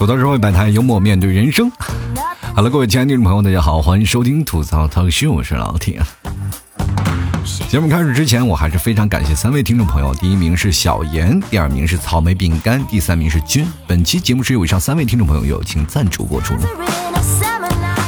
[0.00, 1.70] 吐槽社会百态，幽默面对人生。
[2.54, 6.00] 好了，各位亲爱的听众朋友，大家好，欢迎收听吐槽腾讯，我是老铁。
[7.68, 10.14] 节目开始之前，我还是非常感谢三位听众朋友。
[10.14, 13.66] 第一名是小严，第二名是草莓饼干，第三名是君。
[13.86, 16.54] 本期节目是由以上三位听众朋友友情赞助播出。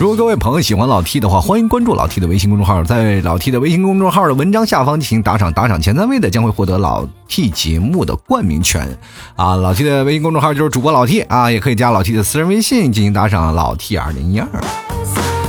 [0.03, 8.99] 如果各位朋友喜欢老 T 的话，欢迎关注老 T 的微信公众号，在老 T 的微信公众号的文章下方进行打赏，打赏前三位的将会获得老 T 节目的冠名权。
[9.37, 14.49] 啊，老 T 的微信公众号就是主播老 T 啊，也可以加老 T 的私人微信进行打赏，老 T 二零一二。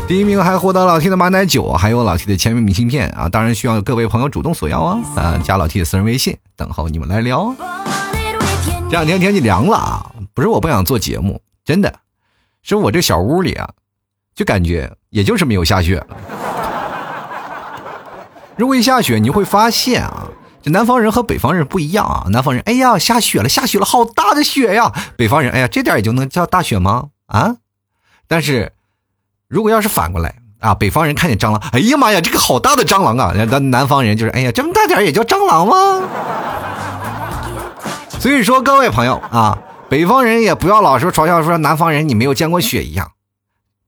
[0.08, 3.28] 第一名还获得老 T 的马奶酒，还有老 T 的签名明信片啊！
[3.28, 5.00] 当然需要各位朋友主动索要啊！
[5.16, 7.56] 啊，加老 T 的私人微信，等候你们来聊。
[8.88, 11.92] 这两天天气凉了啊，不是我不想做节目，真的
[12.62, 13.68] 是我这小屋里啊，
[14.36, 16.18] 就感觉也就是没有下雪了。
[18.56, 20.28] 如果一下雪，你会发现啊，
[20.62, 22.26] 这南方人和北方人不一样啊。
[22.30, 24.92] 南方人，哎呀，下雪了，下雪了，好大的雪呀！
[25.18, 27.10] 北方人，哎呀，这点也就能叫大雪吗？
[27.28, 27.56] 啊？
[28.28, 28.74] 但是。
[29.50, 33.32] 如果要是反过来啊，北方人看见蟑螂，哎呀妈呀，这个好大的蟑螂啊！
[33.46, 36.02] 咱南方人就是，哎呀，这么大点也叫蟑螂吗？
[38.20, 39.60] 所以说，各位朋友啊，
[39.90, 43.12] 北方人也不要老是嘲笑说南方人你没有见过雪一样，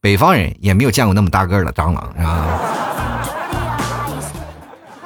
[0.06, 2.45] 北方人也没有见过那么大个的蟑螂，是吧？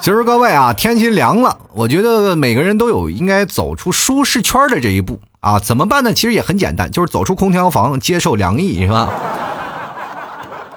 [0.01, 5.57] 其实各位啊，天气凉了，我觉得每个人都有应该走出舒适圈的这一步啊。
[5.57, 6.13] 怎么办呢？
[6.13, 9.09] 其实也很简单，就是走出空调房，接受凉意，是吧？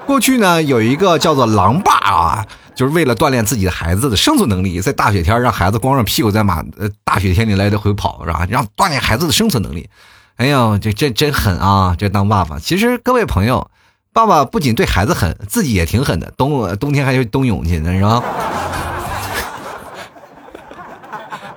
[0.06, 8.46] 过去呢，有一个叫做狼爸啊，就是为了锻炼自己的孩子的生存能力，在大雪天让孩子光着屁股在马呃大雪天里来来回跑，是吧？
[8.48, 9.90] 让锻炼孩子的生存能力。
[10.36, 11.96] 哎呀，这这真狠啊！
[11.98, 13.68] 这当爸爸，其实各位朋友，
[14.12, 16.30] 爸爸不仅对孩子狠，自己也挺狠的。
[16.36, 18.22] 冬冬天还去冬泳去呢，是吧？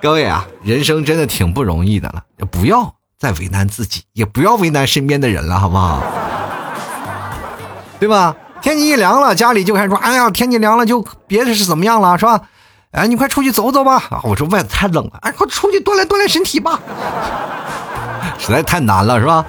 [0.00, 6.02] 各位啊，人生真的挺不容易的了，不要再为难自己，也不要为难身边的人了，好不好？
[8.00, 8.34] 对吧？
[8.62, 12.40] 天气一凉了，家里就开始说：“哎呀，天气凉了，就别是怎么样了，是吧？”
[12.92, 14.02] 哎，你快出去走走吧！
[14.10, 16.80] 啊，我说外头太冷了，哎，快出去锻炼锻炼身体吧。
[18.40, 19.44] 实在太难了，是吧？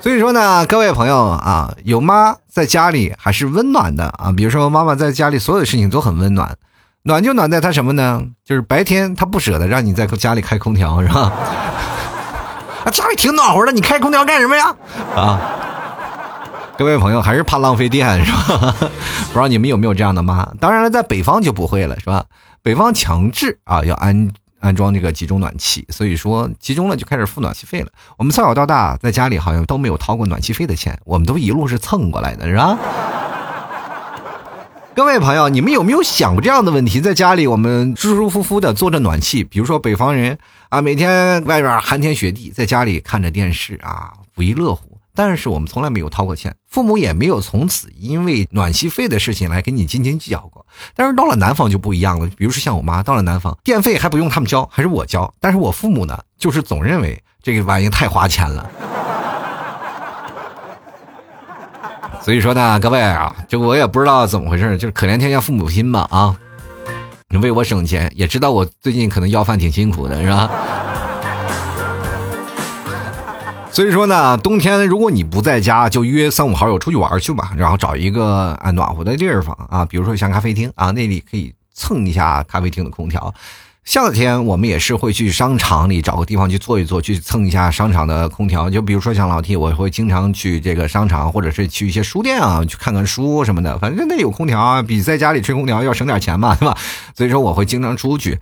[0.00, 4.32] 所以说呢，各位朋友啊，有妈在家里还是温暖的啊。
[4.34, 6.56] 比如说，妈妈在家里所有的事情都很温暖，
[7.02, 8.22] 暖就暖在她什么呢？
[8.42, 11.20] 就是白天她不舍得让你在家里开空调，是吧？
[12.84, 14.74] 啊，家里挺暖和的，你开空调干什么呀？
[15.14, 15.40] 啊。
[16.78, 18.74] 各位朋友，还是怕浪费电是吧？
[18.78, 20.48] 不知道你们有没有这样的妈？
[20.58, 22.24] 当然了，在北方就不会了是吧？
[22.62, 27.88] 北方强制啊要安安装这个集中暖气，所以说集中了就开始付暖气费了。
[28.16, 32.78] 我们从小到大在家里好像都没有掏过暖气费的钱，我们都一路是蹭过来的是吧？
[34.94, 37.00] 各位朋友，你们有没有想过这样的问题？
[37.00, 40.36] 在家里我们舒舒服服的坐着暖气，比如说北方人
[40.68, 44.89] 啊，每天外边寒天雪地，在家里看着电视啊，不亦乐乎。
[45.22, 50.64] 但是我们从来没有掏过钱，父母也没有从此因为暖气费的事情来跟你斤斤计较过。
[50.96, 55.30] 但是到了南方就不一样了，比如说像我妈到了南方，电费还不用他们交，还是我交。
[55.38, 58.70] 但是我父母呢，就是总认为这个玩意太花钱了。
[62.22, 66.34] 所以说呢，各位啊，就我也不知道怎么回事，就是可怜天下父母心吧啊！
[67.28, 70.50] 你为我省钱，也知道我最近可能要饭挺辛苦的，是吧？
[73.72, 83.32] 所以说呢，冬天如果你不在家，就约三五好友出去玩去吧，然后找一个啊暖和的地方啊，比如说像咖啡厅啊，那里可以蹭一下咖啡厅的空调。
[83.84, 88.68] 夏天我们也是会去商场里找个地方去坐一坐，去蹭一下商场的空调。
[88.68, 93.78] 就比如说像老 T，我会经常去这个商场，或者是去一些书店啊，去看看书什么的。
[93.78, 96.76] 反正那有空调啊，比在家里吹空调要省点钱嘛，对吧？
[97.16, 98.38] 所以说我会经常出去。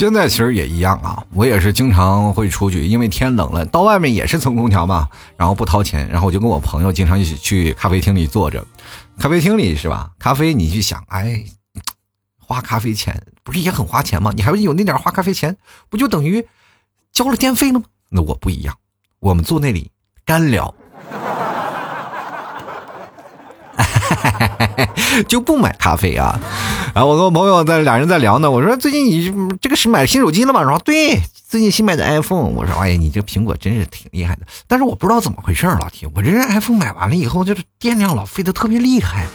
[0.00, 5.06] 现在其实也一样啊，我也是经常会出去，因为天冷了，到外面也是蹭空调嘛，
[5.36, 8.66] 然后不掏钱，然后我就跟我朋友经常一起去咖啡厅里坐着，
[9.18, 10.10] 咖啡厅里是吧？
[10.18, 11.44] 咖啡你去想，哎，
[12.38, 14.32] 花咖啡钱不是也很花钱吗？
[14.34, 15.54] 你还有那点花咖啡钱，
[15.90, 16.46] 不就等于
[17.12, 17.84] 交了电费了吗？
[18.08, 18.74] 那我不一样，
[19.18, 19.90] 我们坐那里
[20.24, 20.74] 干聊。
[25.28, 26.38] 就不买咖啡啊，
[26.94, 28.50] 然后我跟我朋友在俩人在聊呢。
[28.50, 30.62] 我说最近你这个是买新手机了吗？
[30.62, 32.44] 然后对，最近新买的 iPhone。
[32.50, 34.42] 我说哎呀，你这苹果真是挺厉害的。
[34.66, 39.26] 但是我不知道怎么回事老铁，我这 iPhone 买完了以后，就是电量老费的特别厉害。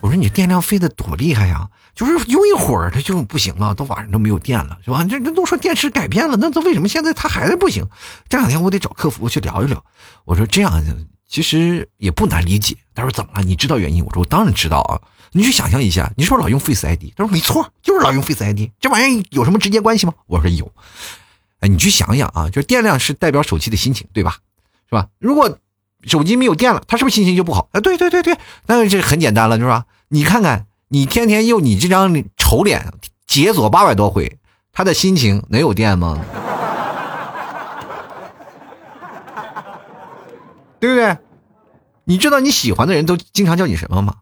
[0.00, 1.68] 我说你电量费的多厉害呀？
[1.94, 5.04] 就是用一会儿它就不行了，到晚上都没有电了，是吧？
[5.08, 7.86] 这这都说电池改变了，那这为什么现在它还是不行？
[8.28, 9.84] 这两天我得找客服去聊一聊。
[10.24, 10.72] 我说这样。
[11.32, 12.76] 其实也不难理解。
[12.94, 13.42] 他说怎么了？
[13.42, 14.04] 你知道原因？
[14.04, 15.00] 我说我当然知道啊。
[15.32, 17.04] 你去想象一下，你是不是老用 Face ID？
[17.16, 18.68] 他说没错，就是老用 Face ID。
[18.78, 20.12] 这玩意儿有什么直接关系吗？
[20.26, 20.70] 我说有。
[21.60, 24.36] 哎，你去想想啊，就是电量是代表手机的心情，对吧？
[24.90, 25.08] 是吧？
[25.18, 25.58] 如果
[26.04, 27.70] 手机没有电了，他是不是心情就不好？
[27.72, 28.36] 哎，对对对对，
[28.66, 29.86] 那这很简单了，是吧？
[30.08, 32.92] 你看看，你天天用你这张丑脸
[33.26, 34.36] 解锁八百多回，
[34.70, 36.22] 他的心情能有电吗？
[40.82, 41.16] 对不对？
[42.02, 44.16] 你知道你喜欢的人都经常叫你什么吗？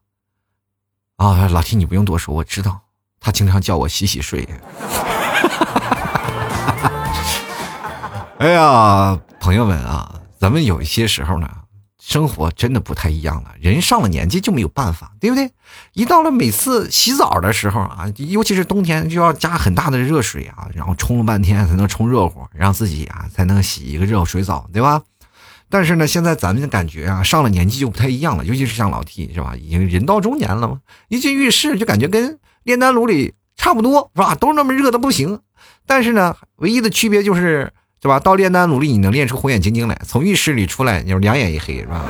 [1.16, 2.82] 啊，老提你不用多说，我知道，
[3.18, 4.44] 他经常叫我洗洗睡。
[8.36, 11.48] 哎呀，朋友们啊，咱们有一些时候呢，
[11.98, 13.54] 生活真的不太一样了。
[13.58, 15.50] 人上了年纪就没有办法，对不对？
[15.94, 25.00] 一到了每次洗澡的时候啊，尤其是冬天，就要加很大的热水啊，然后冲了半天才能冲热乎，让自己啊才能洗一个热水澡，对吧？
[25.70, 29.54] 但是呢，现在咱们的感觉啊，上了年纪就不太一样了，尤其是像老 T 是吧？
[29.56, 34.34] 已经人到中年了嘛，一进浴室就感觉跟炼丹炉里差不多，是吧？
[34.34, 35.40] 都那么热的不行。
[35.86, 38.18] 但是呢，唯一的区别就是，对吧？
[38.18, 42.04] 到炼丹炉里你能练出火眼金睛来，从浴室里出来你就两眼一黑，是吧？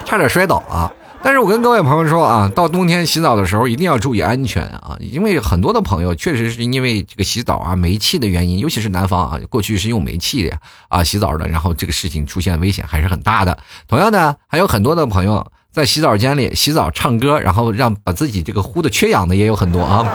[0.06, 0.92] 差点摔倒啊！
[1.22, 10.56] 但是我跟各位朋友说啊，到冬天洗澡的时候一定要注意安全啊，因为很多的朋友确实是因为这个洗澡啊煤气的原因，尤其是南方啊，过去是用煤气的
[10.88, 13.58] 啊洗澡的，然后这个事情出现危险还是很大的。
[13.88, 20.06] 同样呢，还有很多的朋友在洗澡间里洗澡唱歌，然后让把自己这个呼的缺氧的也有很多啊。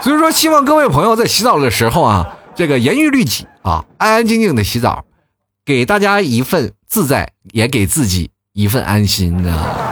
[0.00, 5.04] 所以说，希望各位朋友在洗澡的时候啊，这个严于律己啊，安安静静的洗澡，
[5.66, 9.89] 给大家一份自在，也给自己一份安心的。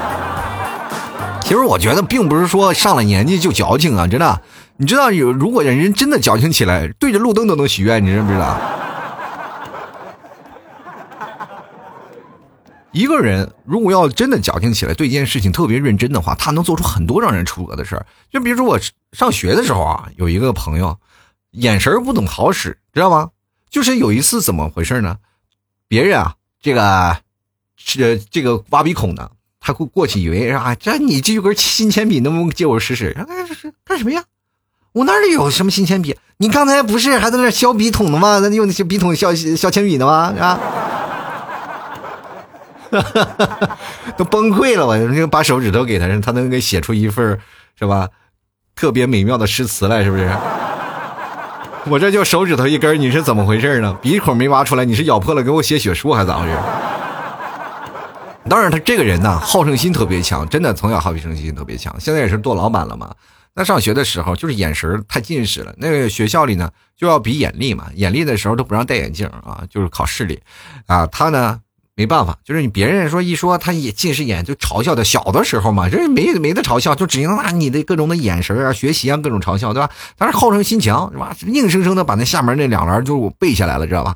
[1.49, 4.43] 其实我觉得并不是说上了年纪就矫情啊，真的。
[4.77, 8.55] 你知道有如果人人真的矫情起来，对着路灯都能许愿，你知不知道？
[12.93, 18.05] 一个人如果要真的矫情起来，对一件事情特别认真的话，他能做出很多让人出格的事儿。
[18.31, 18.79] 就比如说我
[19.13, 20.99] 上学的时候啊，有一个朋友，
[21.53, 23.31] 眼神不怎么好使，知道吗？
[23.71, 25.17] 就是有一次怎么回事呢？
[25.89, 27.17] 别人啊，这个
[27.79, 29.31] 是这个挖鼻孔的。
[29.69, 33.15] 他过过去以为啊，这你这有根新铅笔，能不能借我使使？
[33.19, 34.25] 哎，这是干什么呀？
[34.93, 36.17] 我哪里有什么新铅笔？
[36.39, 38.39] 你刚才不是还在那削笔筒呢吗？
[38.39, 40.35] 那用那些笔筒削削铅笔呢吗？
[40.41, 40.59] 啊！
[44.17, 47.39] 都崩溃了，我就把手指头给他，他能给写出一份
[47.79, 48.09] 是吧？
[48.75, 50.35] 特别美妙的诗词来，是不是？
[51.91, 53.95] 我这就手指头一根，你是怎么回事呢？
[54.01, 56.57] 鼻孔没挖出来，你是咬破了给我写血书还是咋回事？
[58.49, 61.95] 当然，他这个人呢，好胜心特别强，真的从小好胜心特别强。
[62.01, 63.15] 现在也是做老板了嘛。
[63.55, 65.75] 那上学的时候，就是眼神太近视了。
[65.79, 67.89] 那个学校里呢，就要比眼力嘛。
[67.95, 70.41] 眼力的时候都不让戴眼镜啊，就是考视力
[70.87, 71.07] 啊。
[71.09, 71.59] 他呢，
[71.97, 75.03] 没办法，就是你别人说一说他也近视眼，就嘲笑他。
[75.03, 79.91] 小的时候嘛，这没没得嘲笑，就只能拿你的各种的眼神啊、学习啊各种嘲笑，对吧？
[80.17, 81.37] 但是好胜心强，是吧？
[81.47, 84.15] 硬生生的把那下面那两栏就背下来了，知道吧？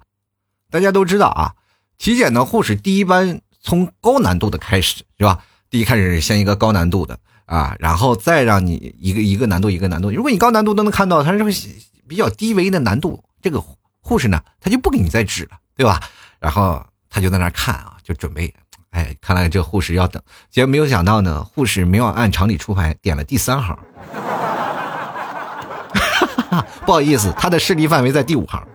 [0.71, 1.53] 大家都知道啊，
[1.99, 3.41] 体检的护士第一班。
[3.63, 5.39] 从高难度的开始是吧？
[5.71, 10.11] 第一开始先一个高难度的啊，然后再让你一个一个难度一个难度。
[10.11, 11.69] 如果你高难度都能看到，它是
[12.07, 13.63] 比较低微的难度，这个
[14.01, 16.01] 护士呢，他就不给你再指了，对吧？
[16.41, 18.53] 然后他就在那看啊，就准备，
[18.91, 20.23] 哎，看来这护士要等。
[20.51, 23.79] 结果没有想到呢，护士没有按常理出牌，点了第三行。
[26.85, 28.67] 不好意思，他的视力范围在第五行。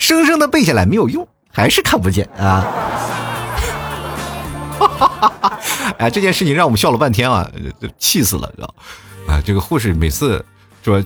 [0.00, 2.66] 生生的背下来没有用，还是看不见啊！
[5.98, 7.48] 哎，这件事情让我们笑了半天啊，
[7.98, 8.74] 气死了，知道
[9.28, 10.44] 啊，这个护士每次
[10.82, 11.04] 说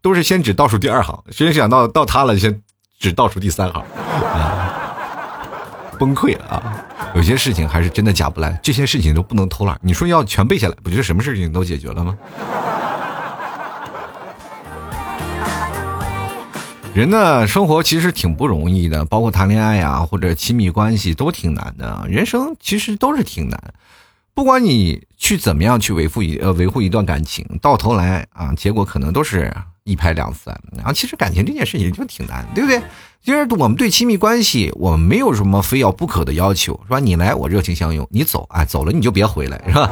[0.00, 2.62] 都是先指倒数第二行，谁想到到他了，先
[3.00, 3.84] 指倒数第三行
[4.32, 4.94] 啊，
[5.98, 6.62] 崩溃了啊！
[7.14, 9.76] 有些事情还是真的假不来，这些事情都不能偷懒。
[9.82, 12.16] 你说要全背下来，不就什么事情都解决了吗？
[16.98, 22.04] 人的生活其实挺不容易的，包括谈恋爱呀，或者亲密关系都挺难的。
[22.08, 23.72] 人生其实都是挺难，
[24.34, 30.60] 不管你去怎么样去维护一呃维护一段感情，到头来啊，结果可能都是一拍两散。
[30.76, 32.82] 然后其实感情这件事情就挺难，对不对？
[33.24, 36.98] 其实我们对亲密关系，我们没有什么非要不可的要求，是吧？
[36.98, 39.88] 你来我热情相拥，你走啊走了你就别回来，是吧？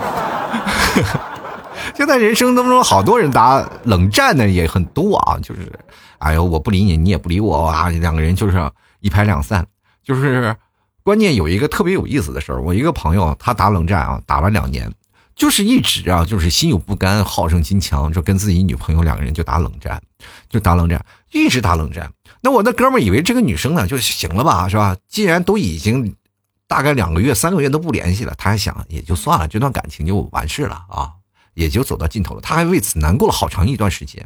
[1.95, 5.73] 现在人生当中，好多人打冷战的也很多啊，就是，
[6.19, 9.67] 哎呦，我不理你，你也不理我啊，两个人就是一拍两散。
[10.03, 10.55] 就是
[11.03, 14.91] 关键有一个特别有意思的事儿，我一个朋友他打冷战啊，打了两年，
[15.35, 20.01] 就是一直啊，就是心有不甘，好胜心强，就跟自己女朋友两个人就打冷战，
[20.49, 22.11] 就打冷战，一直打冷战。
[22.41, 24.97] 那我那哥们儿以为这个女生呢就行了吧，是吧？
[25.09, 26.15] 既然都已经
[26.69, 31.11] 大概两个月、三个月都不联系了，他还想也就算了，这段感情就完事了啊。
[31.57, 32.41] 也就走到尽头了。
[32.41, 34.25] 他还为此难过了好长一段时间。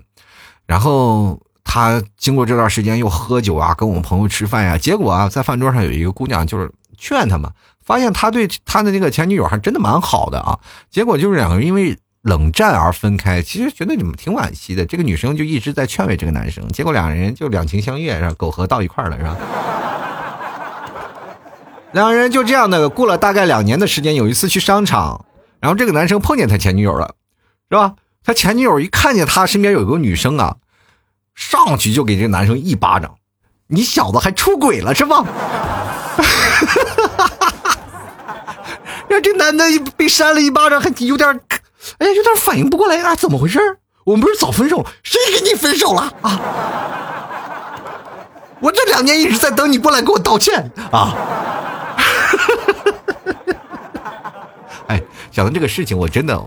[0.66, 7.50] 然后他经过这段时间又喝酒啊，跟我们朋友吃饭呀，结果啊，在饭桌上有一个姑娘就是劝他嘛，
[7.84, 10.58] 发现他对他的那个前女友还真的蛮好的啊。
[10.90, 14.84] 结果就是两个人因为冷战而分开，其实觉得你们挺惋惜的。
[14.84, 19.36] 这个女生就一直在劝慰这个男生，结果两人就两情相悦，然后苟合到一块了，是吧？
[21.92, 25.24] 两人就这样的过了大概两年的时间，有一次去商场，
[25.60, 27.14] 然后这个男生碰见他前女友了，
[27.70, 27.94] 是吧？
[28.24, 30.56] 他前女友一看见他身边有个女生啊，
[31.34, 33.14] 上去就给这男生一巴掌，
[33.68, 35.24] 你小子还出轨了是吧？
[39.08, 39.64] 让这男的
[39.96, 41.40] 被扇了一巴掌，还有点，
[41.98, 43.78] 哎，有点反应不过来啊，怎么回事？
[44.04, 46.40] 我们不是早分手，谁跟你分手了啊？
[48.60, 51.14] 我这两年一直在等你过来给我道歉啊！
[54.88, 56.38] 哎，想到这个事情，我真的，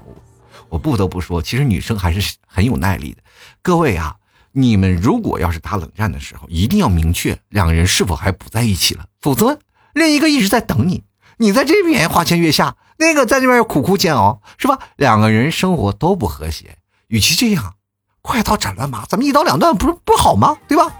[0.73, 3.21] 我不得不说，其实女生还是很有耐力的。
[3.61, 4.15] 各位啊，
[4.53, 9.59] 你们如果要是打冷战的时候，一定要明确两个人是否还不在一起了，否则
[9.93, 11.03] 另一个一直在等你，
[11.37, 14.79] 你在这边花前月下，那个在那边苦苦煎熬，是吧？
[14.95, 16.77] 两个人生活都不和谐，
[17.07, 17.75] 与其这样，
[18.23, 20.57] 快刀斩乱麻，咱们一刀两断，不是不好吗？
[20.67, 20.91] 对吧？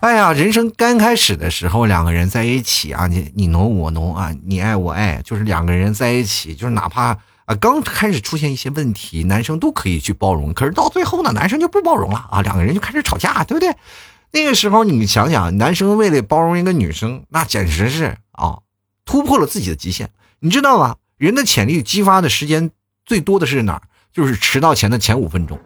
[0.00, 7.18] 哎呀，人生刚开始的时候，两个人在一起啊，你你侬我侬啊，你爱我爱，就是两个人在一起，就是哪怕
[7.56, 10.52] 刚开始出现一些问题，男生都可以去包容。
[10.54, 13.74] 可是到最后呢，男生就不包容了啊，两个人就开始吵架，对不对？
[14.32, 18.58] 那个时候你想想，男生为了包容一个女生，那简直是啊，
[19.04, 20.96] 突破了自己的极限，你知道吗？
[21.18, 22.70] 人的潜力激发的时间
[23.04, 23.82] 最多的是哪儿？
[24.12, 25.58] 就是迟到前的前五分钟。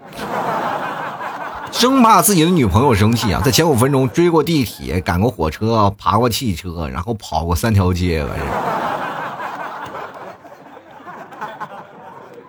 [1.72, 8.24] 生怕自己的女朋友生气啊，在前五分钟追过地铁，赶过火车，爬过汽车，然后跑过三条街。
[8.24, 8.44] 完事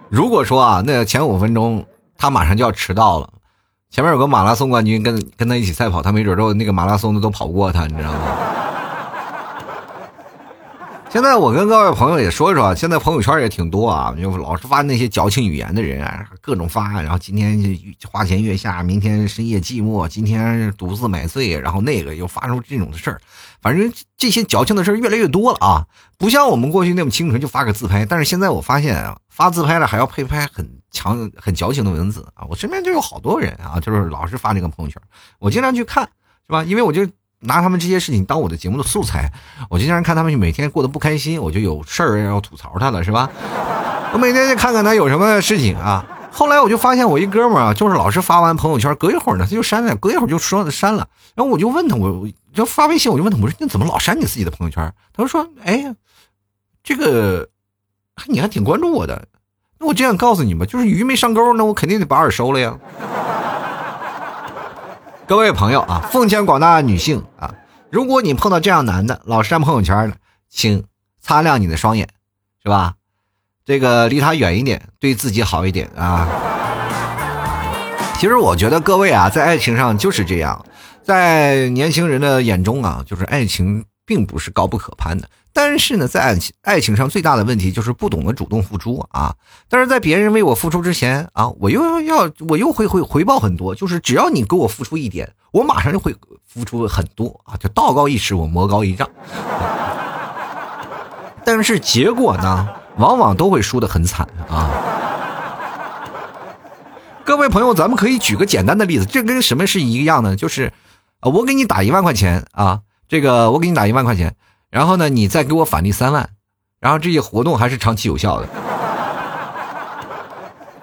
[0.09, 1.85] 如果说啊，那前五分钟
[2.17, 3.29] 他马上就要迟到了，
[3.89, 8.19] 前面有个马拉松冠军跟跟他一起赛跑，他没准儿都那个马拉松的都跑不过他，你知道吗？
[11.09, 17.57] 现在我跟各位朋友也说说，现在朋友圈也挺多啊，就老是发那些矫情语言的人啊，各种发，然后今天
[18.11, 23.21] 花前月下，明天深夜寂寞，今天独自买醉，然后那个又发生这种的事儿，
[23.61, 25.87] 反正这些矫情的事儿越来越多了啊，
[26.17, 35.01] 不像我们过去那么清纯就发个自拍，但是现在我发现啊，发自拍了还要配拍很强、很矫情的文字啊，我身边就有好多人啊，就是老是发这个朋友圈，
[35.39, 36.03] 我经常去看，
[36.47, 36.63] 是吧？
[36.65, 37.07] 因为我就。
[37.41, 39.31] 拿他们这些事情当我的节目的素材，
[39.69, 43.29] 我就经常看他们每天过得不开心，我就有事儿要吐槽他了，是吧？
[44.13, 46.05] 我每天就看看他有什么事情啊。
[46.31, 51.07] 后来我就发现我一哥们儿啊，就是老是发完朋友圈，隔一会儿呢他就删了，隔一会儿就说删了。
[51.35, 54.93] 然后我就问他，我就发微信，我就问他，我说你怎么老删你自己的朋友圈？
[55.13, 55.95] 他说说，哎，
[56.83, 57.49] 这个
[58.27, 59.27] 你还挺关注我的。
[59.79, 62.75] 那我这样告诉你吧，就是鱼没上钩，那我肯定得把饵收了呀。
[65.27, 67.53] 各位朋友啊，奉劝广大女性啊，
[67.91, 70.15] 如果你碰到这样男的，老是删朋友圈的，
[70.49, 70.85] 请
[71.19, 72.07] 擦亮你的双眼，
[72.63, 72.93] 是吧？
[73.65, 76.25] 这个离他远一点，对自己好一点啊。
[78.17, 80.65] 其实我觉得各位啊，在爱情上就是这样，
[81.03, 85.29] 在年轻人的眼中啊，就是爱情并不是高不可攀的。
[85.53, 89.35] 但是呢，在爱情爱情上最大的问题就是不懂得主动付出啊！
[89.67, 97.57] 但是在别人为我付出之前啊，我又要我又会会回报很多，就是只要你给我付出一点，我马上就会付出很多啊！
[97.57, 99.09] 就道高一尺，我魔高一丈。
[101.43, 104.69] 但是结果呢，往往都会输得很惨啊！
[107.25, 110.35] 各位朋友，咱们可以举个简单的例子，这跟什么是一样的？
[110.35, 110.71] 就是，
[111.21, 114.35] 我给你打一万块钱啊，这个我给你打一万块钱。
[114.69, 116.29] 然后呢，你再给我返利三万，
[116.81, 118.47] 然后这些活动还是长期有效的。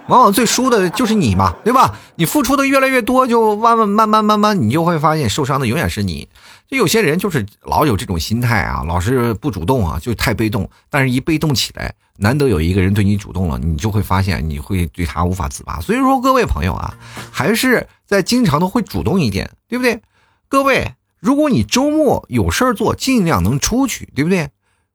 [0.09, 1.97] 往往最输的就是你嘛，对吧？
[2.17, 6.29] 你付出的越来越多，就慢慢慢慢慢慢，你就会发现受伤的永远是你。
[6.67, 10.69] 就有些人就是老有这种心态啊，老是不主动啊，就太被动。
[10.91, 15.81] 但是一被动起来，难得有一个人对你主动了，你就会发现你会对他无法自拔。
[15.81, 16.95] 所以说，各位朋友啊，
[17.31, 20.01] 还是在经常的会主动一点，对不对？
[20.49, 20.95] 各位。
[21.25, 24.51] 如果你周末有事儿做，尽量能出去，对不对？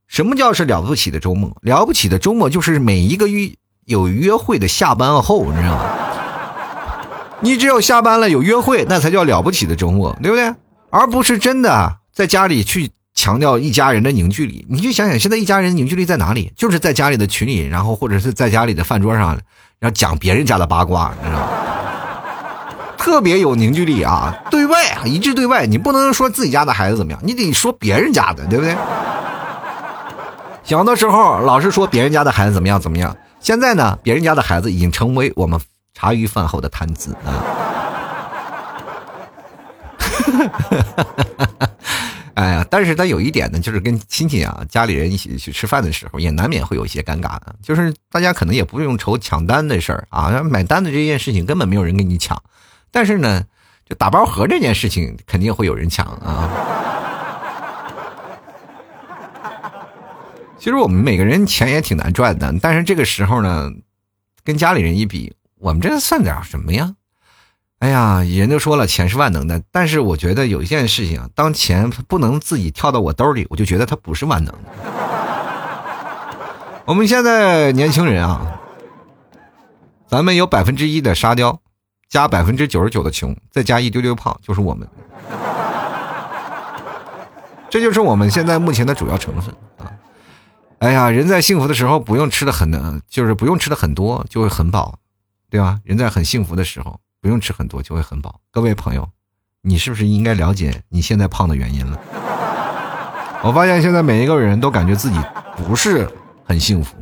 [0.08, 1.58] 什么叫是了不起的周末？
[1.64, 3.52] 了不起的周末就是每一个约
[3.86, 5.86] 有约会的下班后，你知道吗？
[7.42, 10.54] 你只有下班了有约会，那才叫了不起的周末，对不对？
[10.92, 14.68] 而不是真的在家里去强调一家人的凝聚力。
[14.70, 16.54] 你就想想，现在一家人凝聚力在哪里？
[16.56, 19.30] 就是在家里的群里，然后或者是在家里的饭桌上，
[19.80, 21.48] 然后讲别人家的八卦，你知道吗？
[23.00, 24.44] 特别有凝聚力啊！
[24.52, 28.76] 对外啊，一致对外，你不能说自己家的孩子怎么样，你得说别人家的，对不对？
[30.64, 35.60] 小的时候老是说别人家的孩子怎么样怎么样，现在呢，别人家的孩子已经成为我们
[35.96, 37.44] 茶余饭后的谈资啊。
[42.36, 47.56] 哎呀，但是他有一点呢，就是跟亲戚啊、家里人一起去吃饭的时候，也难免会有一些尴尬的。
[47.62, 52.42] 就是大家可能也不用愁抢单的事儿啊，买单的这件事情根本没有人跟你抢，
[52.92, 53.44] 但是呢，
[53.86, 56.50] 就打包盒这件事情肯定会有人抢啊。
[60.58, 63.72] 其实我们每个人钱也挺难赚的，但是这个时候呢，
[64.44, 66.96] 跟家里人一比，我们这算点什么呀？
[67.80, 74.70] 哎呀，人都说了，钱是万能的，但是我觉得有一件事情，当钱不能自己跳到我兜里，我就觉得它不是万能的。
[76.84, 78.60] 我们现在年轻人啊，
[80.08, 81.62] 咱们有百分之一的沙雕，
[82.10, 84.88] 加百分之九十九的穷，再加一丢丢胖，就是我们。
[87.70, 89.92] 这就是我们现在目前的主要成分啊。
[90.80, 95.00] 哎呀，人在幸福的时候不用吃的很，就是不用吃的很多，就会很饱，
[95.50, 95.80] 对吧？
[95.84, 97.00] 人在很幸福的时候。
[97.22, 98.40] 不用吃很多就会很饱。
[98.50, 99.10] 各位朋友，
[99.62, 102.00] 你是不是应该了解你现在胖的原因了？
[103.44, 105.20] 我发现现在每一个人都感觉自己
[105.58, 106.10] 不是
[106.46, 106.96] 很幸福，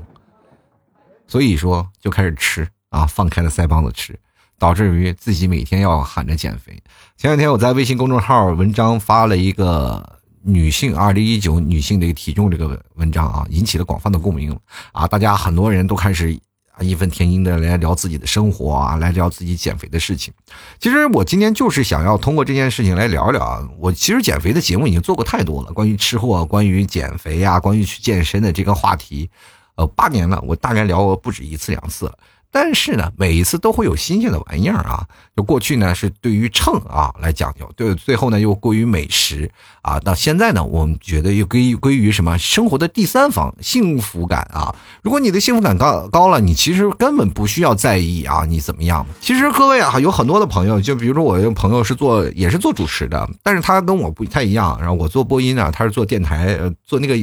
[1.28, 4.20] 所以说就开始吃啊，放开了腮帮子吃，
[4.60, 6.74] 导致于自己每天要喊着减肥。
[7.18, 14.58] 前两天我在微信公众号文章发了一个女性二零一九女性的一个体重这个文章啊，引起了广泛的共鸣
[14.92, 16.38] 啊，大家很多人都开始。
[16.80, 20.32] 义愤填膺的来聊自己的生活啊，来聊自己减肥的事情。
[20.80, 23.68] 其实我今天就是想要通过这件事情来聊聊啊。
[23.80, 29.28] 我其实减肥的节目已经做过太多了，关于吃货、关于减肥呀、关于去健身的这个话题，
[29.74, 32.20] 呃，八年了，我大概聊过不止一次两次了。
[32.60, 35.06] 但是呢，每一次都会有新鲜的玩意儿啊。
[35.36, 39.52] 就过去呢是对于秤啊来讲究，对，最后呢又归于美食
[39.84, 40.00] 啊。
[40.00, 44.76] 到现在呢，我们觉得又归归于什么生活的第三方幸福感啊。
[45.04, 49.06] 如果你的幸福感高高了，你其实根本不需要在意啊你怎么样。
[49.22, 54.76] 其实各位啊，有很多的朋友，就比如说我有朋友是做也是做主持的，但是他跟我不太一样。
[54.80, 57.16] 然后我做播音啊，他是做电台做那个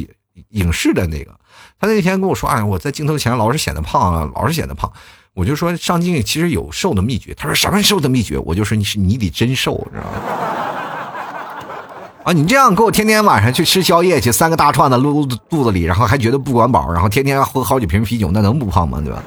[0.50, 1.34] 影视的那个。
[1.80, 4.90] 他那天跟我说：“哎，我在镜头前老是显得胖啊，老是显得胖。”
[5.34, 7.34] 我就说上镜其实有瘦的秘诀。
[7.36, 8.38] 他说什么瘦的秘诀？
[8.38, 10.10] 我就说你是你得真瘦，知道吗？
[12.22, 19.02] 啊，你这样给我天天晚上去吃宵夜去，三个大串子撸肚子里，然后还觉得不管饱，然后天天喝好几瓶啤酒，那能不胖吗？
[19.04, 19.22] 对吧？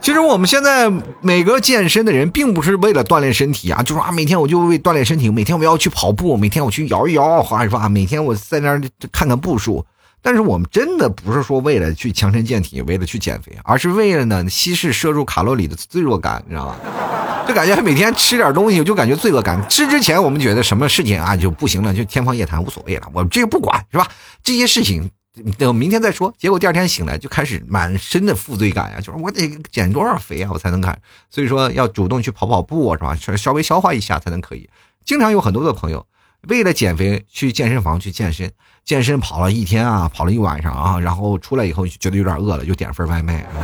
[0.00, 9.84] 其实我们现在每个健身的人，并不是为了锻炼身体啊，就说啊，每天我就为锻炼身体，每天我要去跑步，每天我去摇一摇，或者说啊，每天我在那儿看看步数。
[10.22, 17.44] 但是我们真的不是说为了去强身健体，为了去减肥，而是为了呢稀释摄入卡路里的罪恶感，你知道吧？
[17.46, 19.68] 就感觉每天吃点东西就感觉罪恶感。
[19.68, 24.08] 吃之前我们觉得什么事情啊就不行了，就天方夜谭，无所谓了，我这个不管是吧？
[24.42, 25.10] 这些事情。
[25.56, 26.30] 等明天再说。
[26.38, 31.00] 结果第二天醒来就开始满身的负罪感呀，就是我得减多少肥啊，我才能看。
[31.30, 33.16] 所以说要主动去跑跑步是吧？
[33.16, 34.68] 稍微消化一下才能可以。
[35.06, 36.06] 经常有很多的朋友
[36.48, 38.52] 为了减肥去健身房去健身，
[38.84, 43.46] 健身跑了一天啊，跑了一晚上啊，然后出来以后觉得有点饿了，就点份外卖。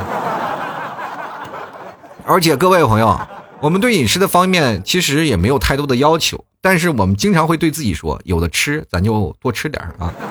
[2.24, 3.18] 而且各位朋友，
[3.61, 10.12] 我们对饮食的方面其实也没有太多的要求，但是我们经常会对自己说，有的吃咱就多吃点啊。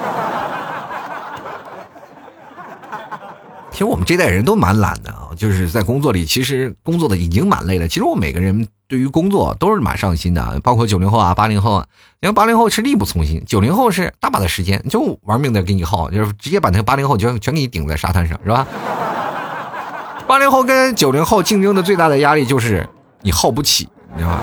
[3.71, 7.87] 其实我们这代人都蛮懒的啊，就是在工作里，其实工作的已经蛮累了。
[7.87, 11.85] 其实我每个人对于工作都是蛮上心的，包括九零后啊、八零后啊。
[12.21, 18.65] 你看八零后是力不从心，九零后是大把的时间就玩命的给你耗，就是直接把那个八零后全全给你顶在沙滩上，是吧？
[20.25, 22.87] 八零后跟九零后竞争的最大的压力就是
[23.21, 24.41] 你耗不起，你知道吧？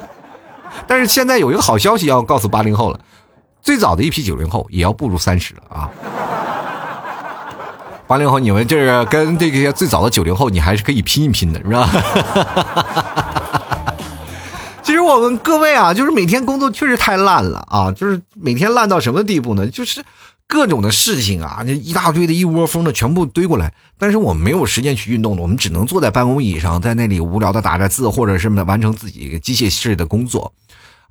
[0.86, 3.00] 但是现在有一个好消息要告诉八零后了，
[3.62, 5.90] 最早的一批九零后也要步入三十了啊。
[8.14, 11.90] 八零后，你们这是跟这些最早的九零后，你还是可以拼一拼的，是吧？
[14.84, 19.66] 其实我们各位啊，就是每天工作确实太烂了啊，就是每天烂到什么地步呢？
[19.66, 20.00] 就是
[20.46, 30.52] 各种的事情啊，那一大堆的一窝蜂的全部堆过来，但是我们没有时间去运动了，我们只能坐在办公椅上，在那里无聊的打着字，或者是完成自己机械式的工作。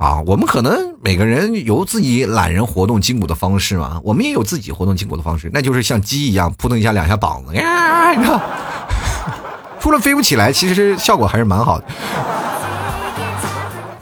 [0.03, 8.37] 啊，我们可能每个人有自己懒人活动筋骨的方式嘛，我们也有自己活动筋骨的方式，那就是像鸡一样扑腾一下两下膀子呀，你看，
[9.79, 11.85] 除了飞不起来，其实效果还是蛮好的。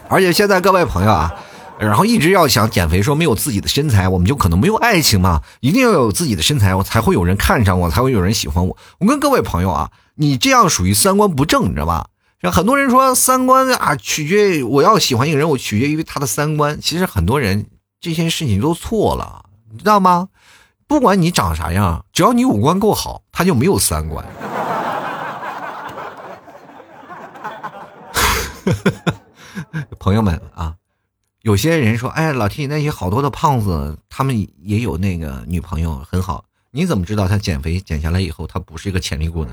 [0.09, 1.31] 而且现在各位朋友啊，
[1.77, 8.75] 然后一直要想减肥，说没有自己的身材，我们就可能没有爱情嘛，一定要有自己的身材，我才会有人看上我，才会有人喜欢我。
[8.97, 12.07] 我跟各位朋友啊，你这样属于三观不正，你知道吧？
[12.49, 16.81] 很多人说三观啊，取决于我要喜欢一个人，我取决于他的三观。
[16.81, 17.67] 其实很多人
[17.99, 20.29] 这些事情都错了，你知道吗？
[20.87, 24.25] 不管你长啥样，只要你五官够好，他就没有三观。
[29.99, 30.75] 朋友们啊，
[31.43, 36.45] 有些人说：“哎，老 T，那些好多的胖子，他们也有那个女朋友，很好。
[36.71, 39.51] 你怎么知道他减肥减下来以后，他不是一个潜力股呢？”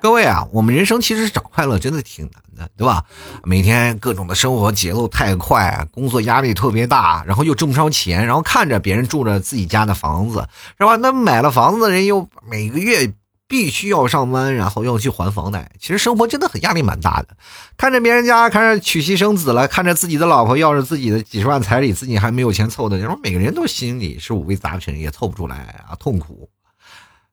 [0.00, 3.04] 各位啊，我们人生其实找快乐真的挺难的，对吧？
[3.44, 10.96] 每天各种的生活节奏太快，工作压力特别大，然后又挣不着钱，然后看着别人住着自己家的房子，是吧？
[10.96, 13.12] 那买了房子的人又每个月。
[13.50, 15.72] 必须要上班，然后要去还房贷。
[15.80, 17.36] 其实生活真的很压力蛮大的。
[17.76, 26.48] 看着别人家，看着娶妻生子了，看着自己的老婆要着自己的几十万彩礼，自己还没有钱凑的，然后每个人都心里是五味杂陈，也凑不出来啊，痛苦。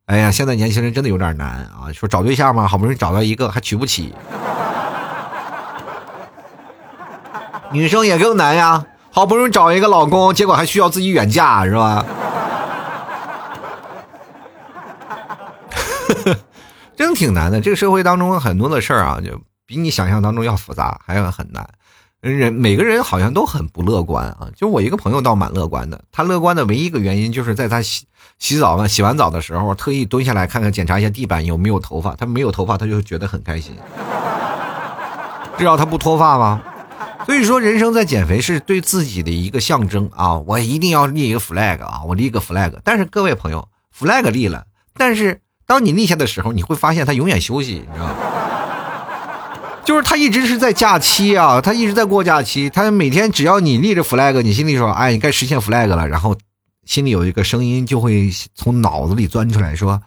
[0.07, 1.91] 哎呀，现在年轻人真的有点难啊！
[1.93, 4.15] 说找对象嘛，好不容易找到一个，还娶不起。
[7.73, 12.05] 女生也更难呀，好不容易找一个老公，结果还需要自己远嫁，是吧？
[16.95, 21.67] 真挺难的，这个社会当中很多的事儿啊，就比你想象当中要复杂，还要很难。
[22.21, 26.01] 人每个人好像都很不乐观啊，就我一个朋友倒蛮乐观的。
[26.13, 27.81] 他乐观的唯一一个原因就是在他
[28.39, 32.15] 洗澡嘛，洗完澡的时候特意蹲下来看看，检查一下地板有没有头发。
[32.15, 33.75] 他没有头发，他就觉得很开心。
[35.57, 36.61] 至少他不脱发吗？
[37.25, 40.37] 所以说，人生在减肥是对自己的一个象征啊！
[40.45, 42.01] 我一定要立一个 flag 啊！
[42.07, 42.73] 我立个 flag。
[42.83, 45.41] 但是各位朋友，flag 立了，但是。
[45.69, 48.13] 当你立下的时候，你会发现他永远休息，你知道吗？
[49.83, 52.69] 就是他一直是在假期啊，他一直在过假期。
[52.69, 56.37] 他每天只要你立着 flag，你心里说：“哎，你该实现 flag 了。”然后
[56.87, 60.01] 心里有一个声音就会从脑子里钻出来说：“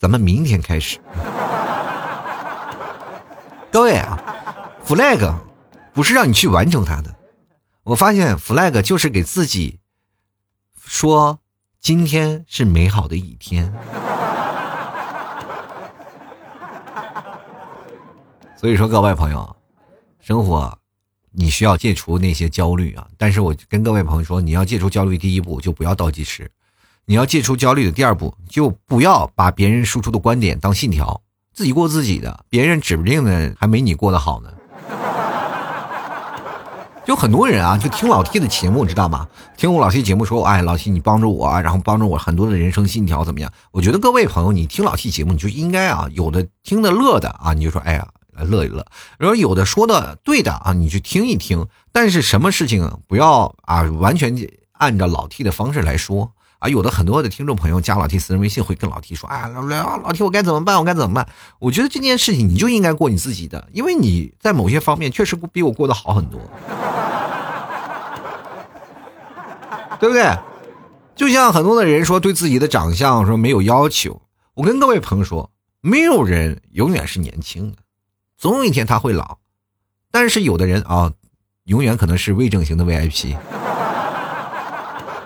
[0.00, 0.98] 咱们明天开始。”
[3.70, 4.18] 各位啊
[4.86, 5.34] ，flag
[5.92, 7.14] 不是让你去完成它的。
[7.82, 9.78] 我发现 flag 就是给自己
[10.82, 11.38] 说
[11.78, 13.70] ：“今天是美好的一天。”
[18.56, 19.56] 所以说，各位朋友，
[20.20, 20.78] 生活
[21.36, 23.04] 你需要戒除那些焦虑啊！
[23.18, 26.44] 但是我跟各位朋友说，你要戒除焦虑，第一步就不要倒计时；
[27.06, 31.20] 你要戒除焦虑的第二步，就不要把别人输出的观点当信条，
[31.52, 34.48] 自己过自己的，别人指不定呢还没你过得好呢。
[37.04, 39.26] 就很多人啊，就听老 T 的节目，知道吗？
[39.56, 43.52] 听我老 T 节目说，哎，老 T 你帮助我，然后帮助我很多的人生信条怎么样？
[43.72, 48.06] 我觉得各位朋友，你听老 T 节目，你就应该啊，有的听的乐的啊，你就说，哎呀。
[48.42, 48.84] 乐一乐，
[49.18, 51.68] 然后有的说的对的啊，你去听一听。
[51.92, 54.36] 但是什么事情不要啊，完全
[54.72, 56.68] 按照老 T 的方式来说啊。
[56.68, 60.76] 有的很多的听众朋友加老 T 私人微信会跟老 T 说，啊，老老 T 我该怎么办？
[60.78, 61.28] 我该怎么办？
[61.60, 66.40] 我觉得这件事情你就应该过你自己的，因为你在某些方面确实比我过得好很多，
[70.00, 70.36] 对不对？
[71.14, 74.20] 就像很多的人说对自己的长相说没有要求，
[74.54, 75.48] 我跟各位朋友说，
[75.80, 77.76] 没有人永远是年轻的。
[78.44, 79.38] 总有一天他会老，
[80.10, 81.10] 但是有的人啊，
[81.64, 83.34] 永远可能是未整形的 VIP，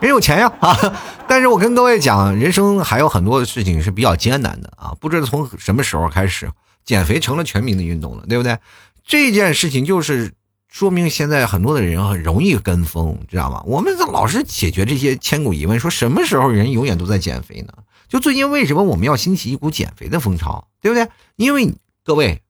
[0.00, 0.78] 人有钱呀啊！
[1.26, 4.94] 但是我跟各位讲，人生还有很多的事情是比较艰难的啊！
[5.00, 6.48] 不知道从什么时候开始，
[6.84, 8.56] 减肥成了全民的运动了，对不对？
[9.04, 10.32] 这件事情就是
[10.68, 13.60] 说明现在很多的人很容易跟风，知道吗？
[13.66, 17.72] 我们老是解决这些千古疑问，说什么时候人永远都在减肥呢？
[18.08, 21.08] 就最近为什么我们要兴起一股减肥的风潮，对不对？
[21.34, 22.40] 因为各位。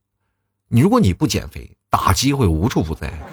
[0.68, 3.10] 你如果你不减肥，打击会无处不在。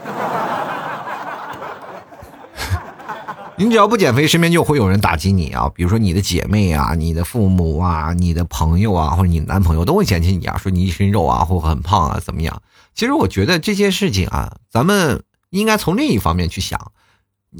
[3.57, 5.69] 你只要不减肥，身边就会有人打击你啊！
[5.73, 12.61] 比如说你的姐妹啊、你的父母啊、你的朋友啊，或者你男朋友都会嫌弃你啊，说你一身肉啊，或很胖啊，怎么样？
[12.93, 16.91] 其实我觉得这些事情啊，咱们应该从另一方面去想，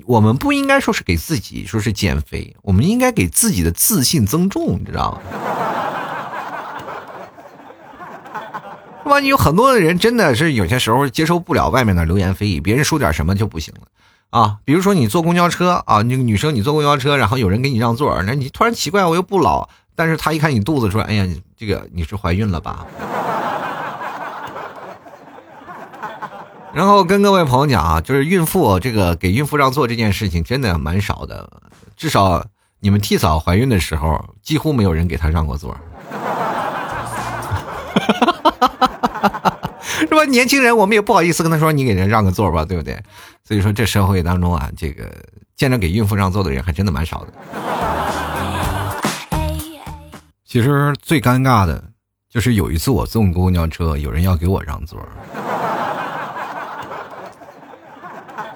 [0.06, 5.22] 我们不应该说是给自己说是减肥，我们应该给自己的自信增重，你知道吗？
[9.06, 9.20] 是吧？
[9.20, 13.82] 有很多的人真的是有些时候接受不了外面的流言蜚语，别人说点什么就不行了
[14.32, 14.58] 啊。
[14.66, 22.84] 比如说你坐公交车啊，那个女生你坐公交车，然后有人给你让座，那你突然奇怪，我又不老，但是他一看你肚子，说：“哎呀，你这个你是怀孕了吧？”
[26.74, 31.48] 然后跟各位朋友讲啊，就是孕妇这个给孕妇让座这件事情真的蛮少的，
[31.96, 32.44] 至少
[32.80, 35.78] 你们替嫂怀孕的时候，几乎没有人给她让过座。
[40.00, 40.26] 是吧？
[40.26, 43.02] 年轻人，我们也不好意思跟他说，你给人让个座吧，对不对？
[43.44, 45.04] 所以说，这社会当中啊，这个
[45.56, 47.34] 见着给孕妇让座的人还真的蛮少的。
[50.46, 51.84] 其实最尴尬的，
[52.30, 55.00] 就是有一次我坐公交车，有人要给我让座。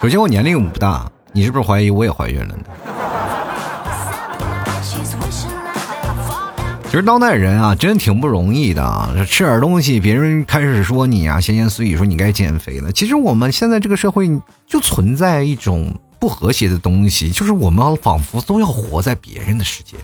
[0.02, 2.64] 首先我年龄不大，你是不是怀疑我也怀孕了呢？
[6.90, 9.14] 其实当代人啊，真挺不容易的啊！
[9.30, 12.92] 吃点东西，别人开始说你啊，闲言碎语说你该减肥了。
[12.92, 14.28] 其实我们现在这个社会
[14.66, 20.04] 就存在一种不和谐的东西，就是我们仿佛都要活在别人的世界里，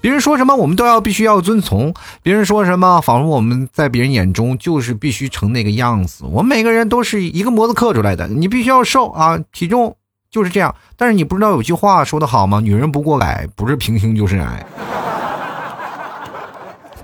[0.00, 6.24] 别人说什么我们都要必须要遵从，别人说什么仿佛我们在别人眼中就是必须成那个样子。
[6.24, 9.94] 我们每个人都是一个模子刻出来的，你必须要瘦啊，体重
[10.30, 10.74] 就是这样。
[10.96, 12.60] 但是你不知道有句话说的好吗？
[12.60, 14.64] 女人不过矮，不是平胸就是矮。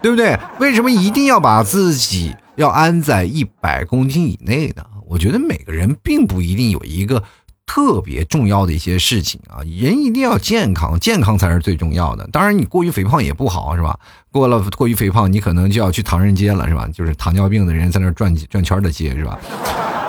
[0.03, 0.39] 对不对？
[0.59, 4.85] 为什么一定要把自己要安在一百公斤以内呢？
[5.07, 7.23] 我觉得每个人并不一定有一个
[7.67, 9.59] 特别重要的一些事情啊。
[9.65, 12.29] 人一定要健康，健康才是最重要的。
[12.33, 13.99] 当然，你过于肥胖也不好，是吧？
[14.31, 16.89] 过了过于肥胖，你可能就要去唐人街了，是吧？
[16.95, 19.39] 就是糖尿病的人在那转转圈的街，是吧？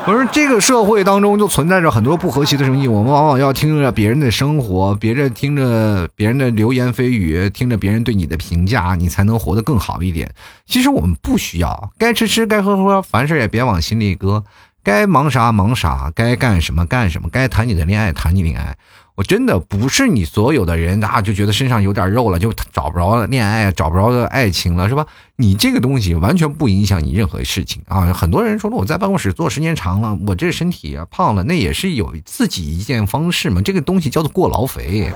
[0.08, 10.34] 我说这个社会当中就存在着很多不和谐的声音，我们往往要听着别人的生活，别人听着别人的流言蜚语，听着别人对你的评价，你才能活得更好一点。
[10.66, 14.44] 其实我们不需要，该吃吃，该喝喝，凡事也别往心里搁，
[14.84, 18.76] 该忙啥忙啥，该干什么干什么，该谈你的恋爱谈你恋爱。
[19.22, 25.06] 我真的不是你所有的人啊，就觉得身上有点肉了就找不着恋爱，找不着爱情了，是吧？
[25.36, 28.12] 你这个东西完全不影响你任何事情啊。
[28.14, 33.62] 很多人说了，我在办公室坐时间长了，我这身体啊胖了，那也是有自己一件方式嘛。
[33.62, 35.14] 这个东西叫做过劳肥，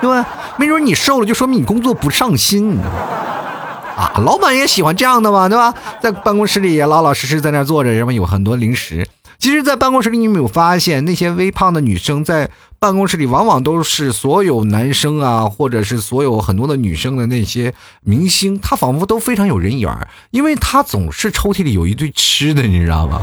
[0.00, 0.26] 对吧？
[0.56, 2.78] 没准你瘦了，就说明你工作不上心
[3.98, 4.14] 啊。
[4.24, 5.74] 老板也喜欢这样的嘛，对吧？
[6.00, 9.06] 在办公室里也老老实实在那坐着，什么有很多零食。
[9.40, 17.72] 其实，在办公室里，你有没有发现那些微胖的女生在办公室里，往往都是所有男生啊，或者是所有很多的女生的那些
[18.02, 23.22] 明星，她仿佛都非常有人缘，因为她总是抽屉里有一堆吃的，你知道吗？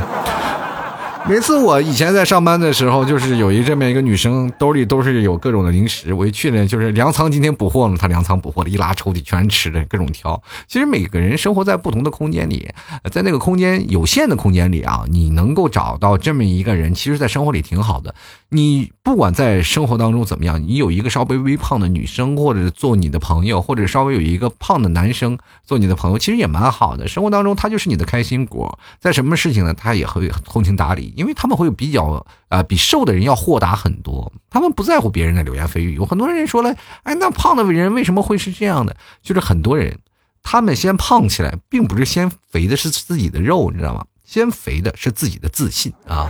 [1.30, 6.14] 每次我以前在上班的时候，就是有一这么一个女生，兜里都是有各种的零食。
[6.14, 10.42] 我一去呢，就是粮仓今天补货了，她粮仓补货了，一拉抽屉全吃的，各种挑。
[10.68, 12.70] 其实每个人生活在不同的空间里，
[13.12, 18.16] 在那个空间有限的空间里啊，你能够找到这么一个人，其实，在生活里挺好的。
[18.50, 27.10] 你不管在生活当中怎么样，你有一个稍微微胖的女生，或者做你的朋友，或者稍微有一个胖的男生做你的朋友，其实也蛮好的。
[27.10, 31.14] 生活当中，他就是你的开心果，在什么事情呢，他也会通情达理。
[31.18, 34.32] 因为他们会比较啊，比瘦的人要豁达很多。
[34.50, 35.96] 他们不在乎别人的流言蜚语。
[35.96, 38.96] 有很多人说了，哎，那胖的人为什么会是这样的？
[39.22, 40.00] 就是很多人，
[40.42, 44.06] 他们先胖起来，并不是先肥的是自己的肉，你知道吗？
[44.24, 46.30] 先肥的是自己的自信啊，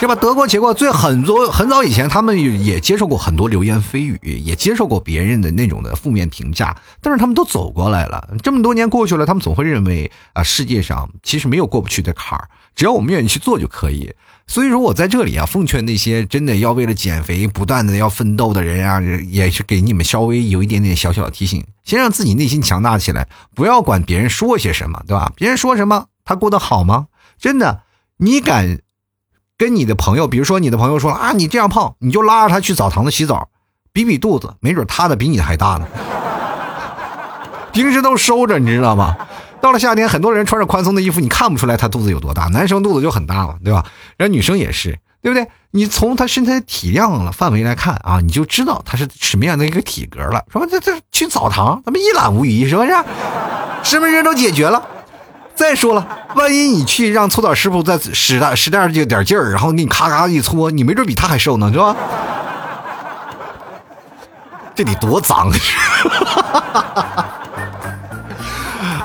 [0.00, 0.14] 是吧？
[0.14, 0.72] 得过且过。
[0.72, 8.34] 最很多很早以前，他们也接受过很多流言蜚语，也接受过别人的那种的负面评价，但是他们都走过来了。
[8.42, 12.48] 这么多年过去了，他们总会认为啊，世界上其实没有过不去的坎儿。
[12.74, 14.10] 只要我们愿意去做就可以，
[14.46, 25.30] 所以说我在这里啊，奉劝那些真的要为了减肥不断的要奋斗的人啊，也是给你们稍微有一点点小小的提醒：先让自己内心强大起来，不要管别人说些什么，对吧？
[25.36, 27.08] 别人说什么，他过得好吗？
[27.38, 27.82] 真的，
[28.16, 28.78] 你敢
[29.60, 33.50] 跟你的朋友，比如说你的朋友说啊，你这样胖，你就拉着他去澡堂子洗澡，
[33.92, 35.86] 比比肚子，没准他的比你还大呢。
[37.70, 39.14] 平时都收着，你知道吗？
[39.60, 42.44] 到了夏天，很多人穿着宽松的衣服，你看不出来他肚子有多大。
[42.44, 43.84] 男生肚子就很大嘛，对吧？
[44.16, 45.46] 然后女生也是，对不对？
[45.72, 50.42] 你从他身材体量了范围来看啊，你就知道他是什么样的一个体格了。
[50.50, 52.90] 说这这去澡堂，咱们一览无遗，是不是？
[53.82, 54.82] 什么人都解决了。
[55.60, 61.94] 再说了，万一你去让搓澡师傅再使大使点点劲儿，然后给你咔咔一搓，你没准比他还瘦呢，是吧？
[64.74, 65.52] 这得多脏！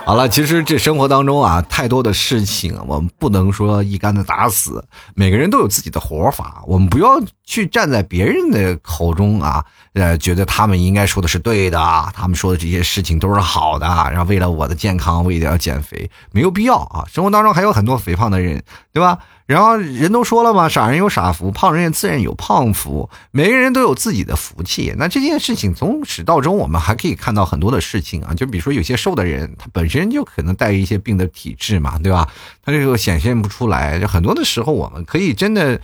[0.05, 4.85] 好了，其实这生活当中啊，太多的事情，我们不能说一竿子打死。
[5.15, 11.79] 每个人都有自己的活法，我们不要去站在别人的口中啊，呃，觉得他们应该说的是对的，
[12.13, 17.03] 他们说的这些事情都是好的，然后为了我的健康，为了要减肥，没有必要啊。
[17.11, 18.61] 生活当中还有很多肥胖的人，
[18.93, 19.17] 对吧？
[19.47, 23.07] 然后人都说了嘛，傻人有傻福，胖人也自然有胖福。
[23.29, 24.91] 每个人都有自己的福气。
[24.97, 28.33] 那这件事情从始到终，我们还可以看到很多的事情啊。
[28.33, 32.27] 就比如说有些瘦的人，他本身就可能带一些病的体质嘛，对吧？
[32.63, 33.99] 他这个显现不出来。
[33.99, 35.79] 就很多的时候，我们可以真的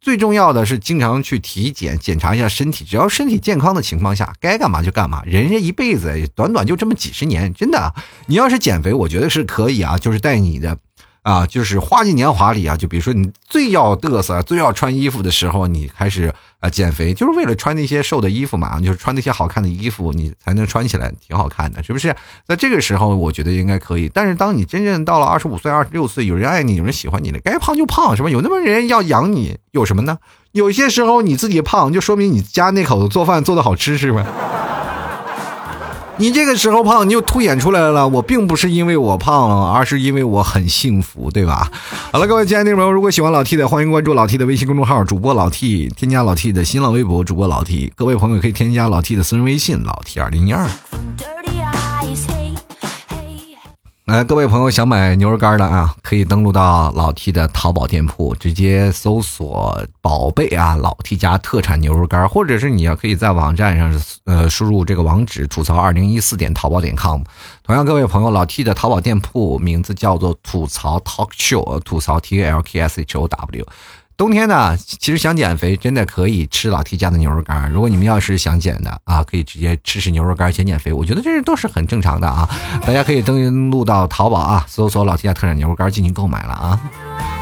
[0.00, 2.82] 最重要的是经常去体检检查一下身体。
[2.86, 5.22] 只要身体健康的情况下，该干嘛就干嘛。
[5.26, 10.78] 人这一辈子短短就这么几十年，真的，你要是减肥，我觉得是可以啊，就是带你的。
[11.26, 22.14] 啊，就是花季年华里啊，就比如说你最要嘚瑟、最要穿衣服的时候，你开始啊减肥，就是为了穿那些瘦的衣服嘛，就是穿那些好看的衣服，你才能穿起来挺好看的，是不是？
[22.46, 24.08] 在这个时候，我觉得应该可以。
[24.14, 28.30] 但是当你真正到了二十五岁、二十六岁，有人爱你，有人喜欢你了，该胖就胖，是吧？
[28.30, 30.18] 有那么人要养你，有什么呢？
[30.52, 34.24] 有些时候你自己胖，就说明你家那口子做饭做的好吃，是吧？
[36.18, 38.08] 你这个时候胖，你就凸显出来了。
[38.08, 41.70] 我并不是因为我胖，而是因为我很幸福，对吧？
[42.10, 47.92] 好了，各位亲爱的朋友，如果喜欢老 T 的，欢迎关注老 T 的微信公众号，主播老 T，添加老 T 的新浪微博，主播老 T。
[47.94, 50.66] 各位朋友可以添加老 T 的私人微信，老 T 二零一二。
[54.06, 67.20] 来，各位朋友想买牛肉干的啊，可以登录到老 T 的淘宝店铺，直接搜索“宝贝啊老 T 家特产牛肉干”，或者是你要可以在网站上呃输入这个网址吐槽二零一四点淘宝点 com。
[67.64, 73.66] 同样，各位朋友，老 T 的淘宝店铺名字叫做吐槽 Talk Show，吐槽 T L K S H O W。
[74.16, 77.70] 冬天呢，其实想减肥真的可以吃老 T 家的牛肉干。
[77.70, 80.90] 如果你们要是想减的啊，可以直接吃吃牛肉干减减肥。
[80.90, 82.48] 我觉得这都是很正常的啊。
[82.86, 86.80] 大家可以登录到淘宝啊，搜索老 T 家特产牛肉干进行购买了啊。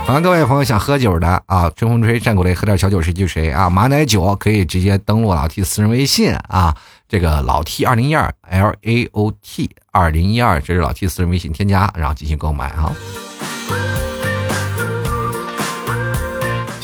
[0.04, 3.70] 好，各位朋友想喝酒的啊，春风吹，战鼓擂，喝点小酒谁就谁啊。
[3.70, 6.76] 马奶酒可以直接登录老 T 私人微信啊，
[7.08, 12.92] 这个老 T 二零一二 L A O T 二零一二，这是老 T 私人微信添加，然后进行购买啊。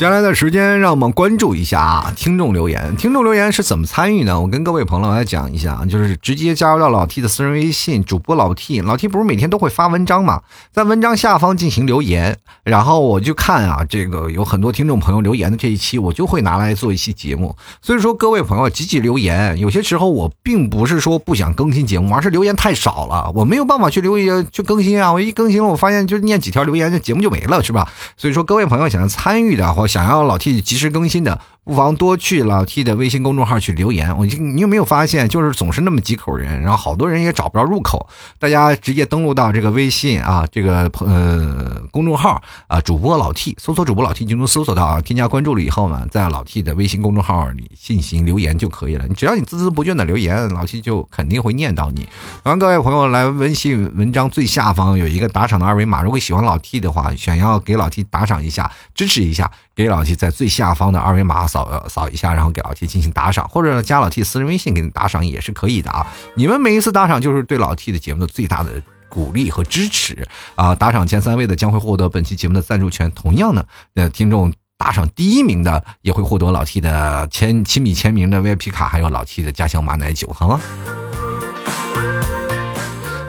[0.01, 2.95] 接下来的时间，让我们关注一下啊，听众留言。
[2.97, 4.41] 听众留言是怎么参与呢？
[4.41, 17.55] 我跟各位朋友来讲一下，就是直接加入到老 T 的私人微信，主播老 T，老 T 不是每天都会发文章嘛，在文章下方进行留言，然后我就看啊，这个有很多听众朋友留言的这一期，我就会拿来做一期节目。
[17.79, 25.13] 所以说，各位朋友积极留言，有些时候我并不是说不想更新节目，而是留言太少了，我没有办法去留言去更新啊。
[25.13, 27.87] 我一更新了，我发现就念几条留言，这节目就没了，是吧？
[28.17, 34.17] 所以说，各位朋友想要参与的或想要老 T 及时更新的，不妨多去老 T 的微信公众号去留言。
[34.17, 38.09] 我就你有没有发现，就是总是那么几口人，然后好多人也找不着入口。
[38.39, 44.99] 大家直接登录到这个微信啊，这个呃公众号啊，主播老 T，搜索主播老 T 就能搜索到啊。
[45.01, 49.05] 添加关注了以后呢，在老 T 的微信公众号里进行留言就可以了。
[49.07, 52.09] 你只要你孜孜不倦的留言，老 T 就肯定会念到你。
[52.43, 59.51] 欢迎各位朋友来微信文章最下方有一个打赏的二维码，如果喜欢老 T 的话，想要给老 T 打赏一下，支持一下。
[59.73, 66.07] 给老 T 在最下方的二维码扫扫一下，然后给老 T 进行打赏，或者加老 T 私人微信给你打赏也是可以的啊！
[66.35, 70.73] 你们每一次打赏就是对老 T 的节目的最大的鼓励和支持啊！
[70.73, 80.61] 打赏前三位的将会获得本期节目的赞助权，同样呢，呃，听众打赏第一名的也会获得老 T 的签亲笔签名的 VIP 卡，还有老 T 的家乡马奶酒，好吗？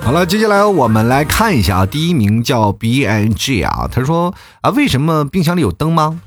[0.04, 6.20] 好了，接下来我们来看一下啊，第一名叫 B N G 啊，他说啊，为什么冰箱里有灯吗？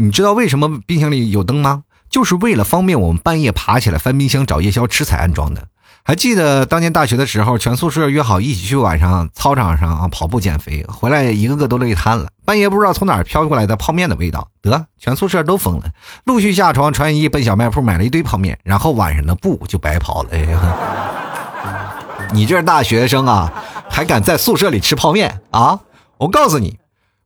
[0.00, 1.82] 你知道为什么冰箱里有灯吗？
[2.08, 5.66] 就是为了方便我们半夜爬起来翻冰箱找夜宵吃才安装的。
[6.04, 12.28] 还记得当年大学的时候，全宿舍约好一起去晚上操场上啊跑步减肥，回来一个个都累瘫了。
[12.44, 15.90] 半夜不知道从哪儿飘过来的泡面的味道，得全宿舍都疯了，
[16.24, 20.28] 陆续下床穿衣奔小卖铺买了一堆泡面，然后晚上的步就白跑了。
[20.30, 23.52] 哎呀，你这大学生啊，
[23.90, 25.80] 还敢在宿舍里吃泡面啊？
[26.18, 26.78] 我告诉你，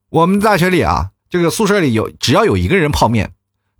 [0.08, 1.10] 我们大学里啊。
[1.32, 3.30] 这个宿舍里有，只要有一个人泡面，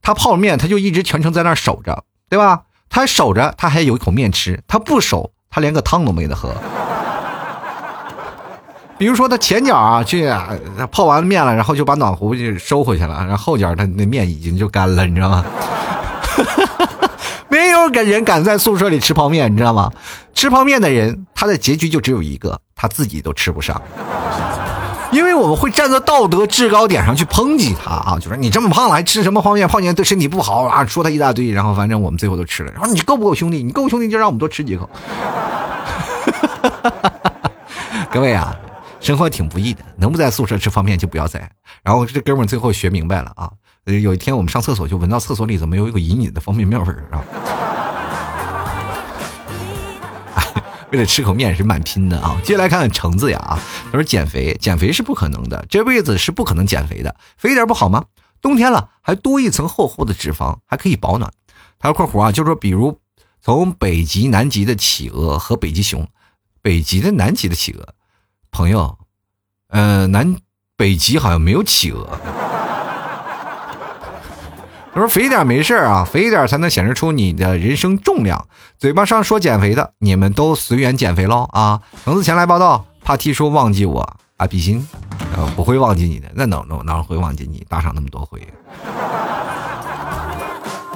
[0.01, 2.63] 他泡面他就一直全程在那儿守着，对吧？
[2.89, 6.55] 他守着，他还有一口面吃；他不守，他连个汤都没得喝。
[8.97, 10.33] 比如说他前脚啊去
[10.91, 15.45] 泡完面了，然后就把暖壶就收回去了，然后后脚他那面已经就干了，你知道吗？
[17.51, 19.93] 没有个人敢在宿舍里吃泡面，你知道吗？
[20.33, 23.79] 吃泡面的人，他的结局就只有一个，他自己都吃不上。
[25.13, 29.69] 因为我们会站在道德制高点上去抨击他啊，就说你这么胖了还吃什么泡面？
[29.69, 32.73] 泡面对身体不好啊，说他一大堆，然后反正我们最后都吃了。
[32.73, 33.63] 然后你够不够兄弟？
[33.63, 34.89] 你够兄弟就让我们多吃几口。
[38.11, 38.57] 各位啊，
[39.01, 41.49] 生活挺不易的，能不在宿舍吃泡面就不要在。
[41.83, 43.51] 然后这哥们最后学明白了啊，
[43.85, 47.21] 有一天我们上厕所就闻到厕所里怎么有一股隐隐的方便面味儿啊。
[50.93, 52.39] 为了吃口面是蛮拼的啊！
[52.45, 58.05] 接下来看看橙子呀啊，他说减肥减肥是不可能的，这辈子是不可能减肥的，肥点不好吗？
[58.43, 61.33] 冬天了还多一层厚厚的脂肪，还可以保暖。
[61.79, 63.01] 他说括弧啊，就说比如
[63.41, 66.07] 从北极、南极的企鹅和北极熊，
[66.61, 67.95] 北极的、南极的企鹅，
[68.51, 68.99] 朋友，
[69.69, 70.37] 呃，南
[70.77, 72.21] 北极好像没有企鹅。
[74.95, 78.47] 他说：“肥点没事啊，肥一点才能显示出你的人生重量。
[78.79, 81.81] 嘴巴上说减肥的，你们都随缘减肥喽啊！
[82.05, 84.03] 橙子前来报道，怕 T 叔忘记我
[84.37, 84.87] 啊，比心。
[85.35, 88.47] 呃，不会忘记你的，那哪能哪会忘记你打赏那么多回？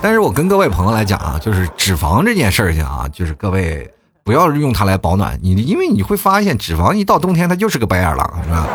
[0.02, 3.90] 但是我跟各位朋友来讲啊，就是脂肪这件事情啊，就是各位
[4.22, 8.66] 不要用它来保暖，你因为你会发现脂肪一到冬天它就是个白眼狼，是吧？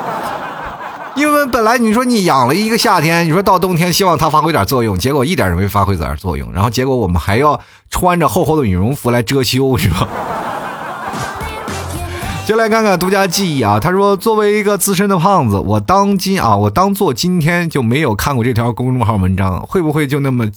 [1.15, 7.59] 因为本来你说你养了一个夏天，你说到冬天希望它发挥点作用，结果一点也没发挥点作用，然后结果我们还要
[7.89, 10.07] 穿着厚厚的羽绒服来遮羞，是吧？
[12.47, 20.47] 就来看看独家记忆啊，他说作为一个资深的胖子，我当今啊，我当做今天就没有看过这条公众号文章，会不会就那么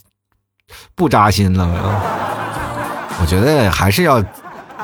[0.94, 1.66] 不扎心了？
[3.20, 4.22] 我觉得还是要。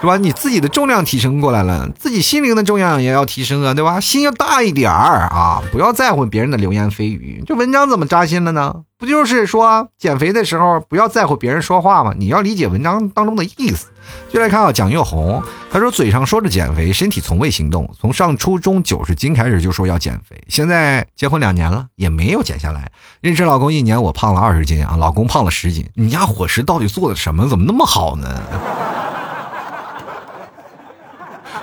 [0.00, 0.16] 是吧？
[0.16, 4.00] 你自己的重量提升过来了，自己心灵的重量也要提升啊，对吧？
[4.00, 7.44] 心要大一点儿啊，不要在乎别人的流言蜚语。
[7.46, 8.74] 这文章怎么扎心了呢？
[8.98, 12.14] 不就是说减肥的时候不要在乎别人说话吗？
[12.16, 13.88] 你要理解文章当中的意思。
[14.30, 17.88] 就来看啊，蒋月红，他说嘴上说着减肥，身体从未行动。
[17.98, 22.90] 从上初中九十斤开始就说要减肥，现在结婚两年了也没有减下来。
[23.20, 25.86] 认识老公一年，我胖了二十斤啊，老公胖了十斤。
[25.94, 27.46] 你家伙食到底做的什么？
[27.48, 28.42] 怎么那么好呢？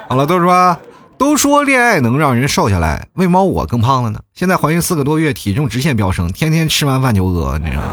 [0.09, 0.79] 好了，都说
[1.17, 4.21] 都说恋爱能让人瘦下来，为毛我更胖了呢？
[4.33, 7.89] 现在怀孕四个多月，体重直线飙升，天天吃完饭就饿，你知道吗？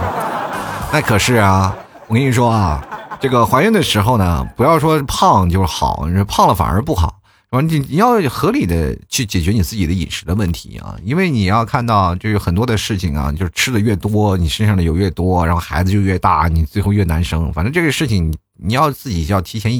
[0.92, 2.86] 那可是啊，我跟你说啊，
[3.20, 7.16] 这个怀孕的时候呢，不要说胖就是好，胖了反而不好，
[7.50, 7.60] 是吧？
[7.62, 17.52] 你你要合理的去解决你自己的饮食的问题啊，因为你要看到，就是很多的事情啊，就是吃的越多，你身上的油越多，然后孩子就越大，你最后越难生。
[17.52, 19.72] 反正这个事情，你要自己要提前。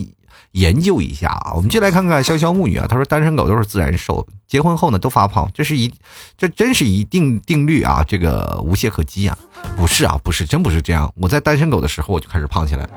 [0.55, 2.87] 研究一下啊，我们就来看看潇潇木女啊。
[2.89, 5.93] 她说单身狗都是自然瘦，结婚后呢都发胖，这是一，
[6.39, 9.37] 这真是一定定律啊，这个无懈可击啊。
[9.77, 11.13] 不是啊，不是，真不是这样。
[11.17, 12.89] 我在单身狗的时候我就开始胖起来。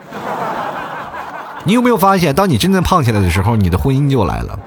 [1.64, 4.60] 你有没有发现，当你真正胖起来的时候，你的婚姻就来了。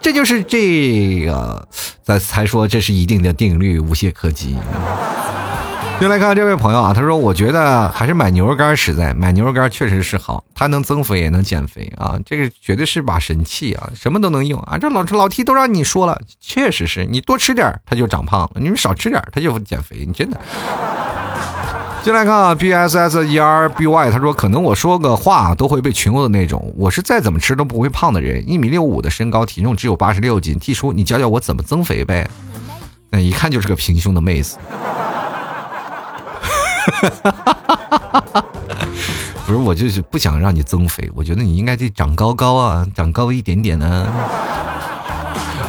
[0.00, 1.66] 这就是这个，
[2.04, 4.56] 咱才说这是一定的定律，无懈可击。
[5.98, 14.76] 就来看这位朋友啊，他说：“我觉得还是买牛肉干实在，买牛肉干确实是好，它能增肥也能减肥啊，这个绝对是把神器啊，什么都能用啊。
[14.76, 20.38] 这老老 T 都让你说了，确实是你多吃点它就长胖，你们少吃点它就减肥，你真的。”
[22.04, 30.58] 进来看啊，B S S E R B Y，他说：“可能我说个话都会被群殴的那种，我是再怎么吃都不会胖的人，一米六五的身高，体重只有八十六斤。
[30.58, 32.28] T 叔，你教教我怎么增肥呗？
[33.10, 34.58] 那一看就是个平胸的妹子。”
[39.46, 44.08] 不是，我就是不想让你增肥，我觉得你应该得长高高啊，长高一点点呢。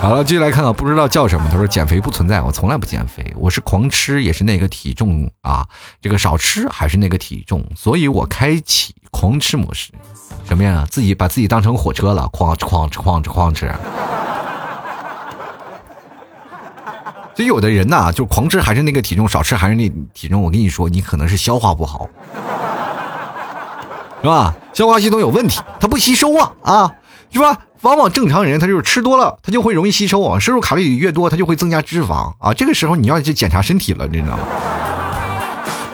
[0.02, 1.48] 好了，继续来看啊，不知道叫什么。
[1.52, 5.68] 他说减肥不存在，我从来不减肥，我是狂吃也是那个体重啊，
[6.02, 9.92] 这个少吃还是那个体重，所以我开启狂吃模式。
[10.48, 10.86] 什么呀？
[10.90, 13.72] 自己把自己当成火车了，哐哧哐哧哐哧哐哧。
[17.38, 20.42] 所以有的人呐，就狂吃还是那个体重，少吃还是那体重。
[20.42, 22.10] 我跟你说，你可能是消化不好，
[24.24, 24.56] 是吧？
[24.74, 26.92] 消化系统有问题，它不吸收啊啊，
[27.32, 27.56] 是吧？
[27.82, 32.52] 往往正常人他就是吃多了，他就会容易吸收啊，摄入卡路里越多，他就会增加脂肪啊。
[32.56, 34.44] 这个时候你要去检查身体了，你知道吗？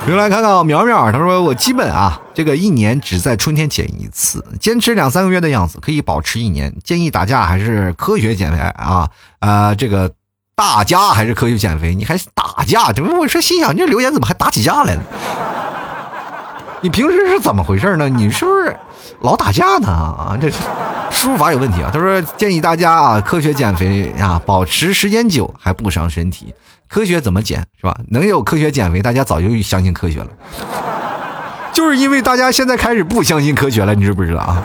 [0.07, 6.73] 又来看看苗苗，他说我基本啊，这个一年只在春天减一次，坚持两三个月的样子可以保持一年。
[6.85, 10.09] 建议打架还是科学减肥啊啊，这个。
[10.55, 11.95] 打架还是科学减肥？
[11.95, 12.91] 你还打架？
[12.91, 13.19] 怎么？
[13.19, 15.01] 我说心想，这留言怎么还打起架来了？
[16.81, 18.07] 你平时是怎么回事呢？
[18.09, 18.75] 你是不是
[19.21, 19.87] 老打架呢？
[19.87, 20.51] 啊，这
[21.09, 21.89] 输入法有问题啊！
[21.93, 26.53] 他说建议大家啊，科学减肥啊，保持时间久还不伤身体。
[26.87, 27.95] 科学怎么减是吧？
[28.09, 30.27] 能有科学减肥，大家早就相信科学了。
[31.71, 34.61] 就是因为大家现在开始不相信科学了，你知不知道啊？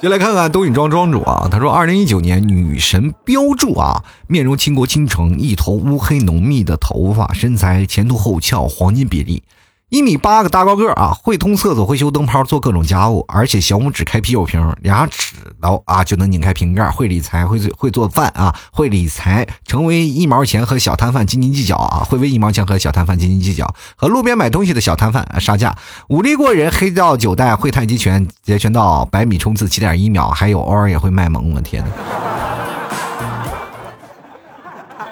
[0.00, 9.42] 就来看看东影庄庄主啊，他说，二零一九年女神标注啊，面容倾国倾城，一头乌黑浓密的头发，身材前凸后翘，黄金比例。
[9.90, 16.88] 一米八个大高个啊，会通厕所，会修灯泡，做各种家务，而且小拇指开啤酒瓶，俩指头啊就能拧开瓶盖。
[16.88, 23.66] 会理财，会会做饭啊，会理财，成为一毛钱和小摊贩斤斤计较啊，会为一毛钱和小摊贩斤斤计较，
[23.96, 25.76] 和路边买东西的小摊贩杀价。
[26.08, 31.52] 武力过人，黑道九代，会太极拳，截拳道，百米冲刺七点一秒，还有偶尔也会卖萌。
[31.52, 31.90] 我天呐！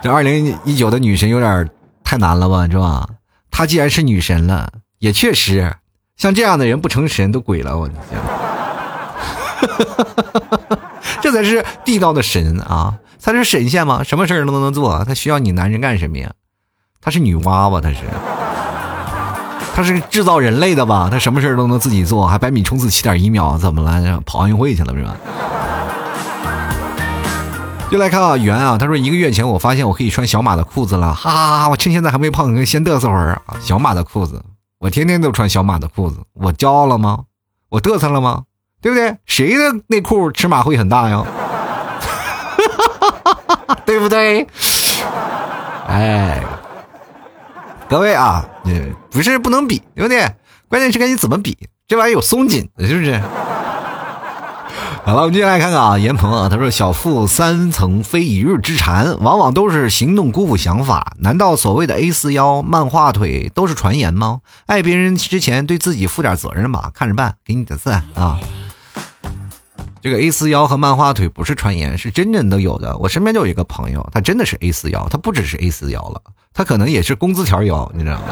[0.01, 1.69] 这二零一九的女神有点
[2.05, 3.05] 太难了吧，是吧？
[3.59, 5.75] 她既然是女神了，也确实，
[6.17, 8.21] 像这样的人不成神都鬼了，我的天！
[11.21, 12.95] 这才是地道的神啊！
[13.21, 14.05] 她是神仙吗？
[14.05, 16.31] 什么事儿都能做，她需要你男人干什么呀？
[17.01, 17.81] 她是女娲吧？
[17.81, 17.97] 她是？
[19.75, 21.09] 她是制造人类的吧？
[21.11, 24.21] 她什么事儿都能自己做，还百米冲刺七点一秒，怎么了？
[24.25, 25.17] 跑奥运会去了是吧？
[27.91, 31.69] 就来看啊，圆啊，他说一个月前我发现我可以穿小码的裤子了，哈哈哈！
[31.71, 33.57] 我趁现在还没胖，先嘚瑟会儿啊。
[33.61, 34.43] 小码的裤子，
[34.79, 37.21] 我天天都穿小码的裤子，我骄傲了吗？
[37.71, 38.43] 我嘚瑟了吗？
[38.83, 39.17] 对不对？
[39.25, 41.25] 谁的内裤尺码会很大呀？
[43.87, 44.47] 对不对？
[45.87, 46.45] 哎，
[47.89, 50.31] 各位啊，你不是不能比，对不对？
[50.69, 51.57] 关键是看你怎么比，
[51.89, 53.19] 这玩意有松紧的，是不是？
[55.05, 61.15] 好了，我们接下来看看啊，严鹏啊，他说：“小富三层非一日之馋，往往都是行动辜负想法。
[61.21, 64.41] 难道所谓的 A 四腰、漫画腿都是传言吗？
[64.67, 67.35] 爱别人之前对自己负点责任吧，看着办。
[67.43, 68.39] 给你点赞啊！
[70.03, 72.95] 这个 A 四腰和漫画腿不是传言，是真正都有的。
[72.99, 76.21] 我身边就有一个朋友，他真的是 A 四腰，他不只是 A 四腰了，
[76.53, 78.25] 他可能也是工资条腰，你知道吗？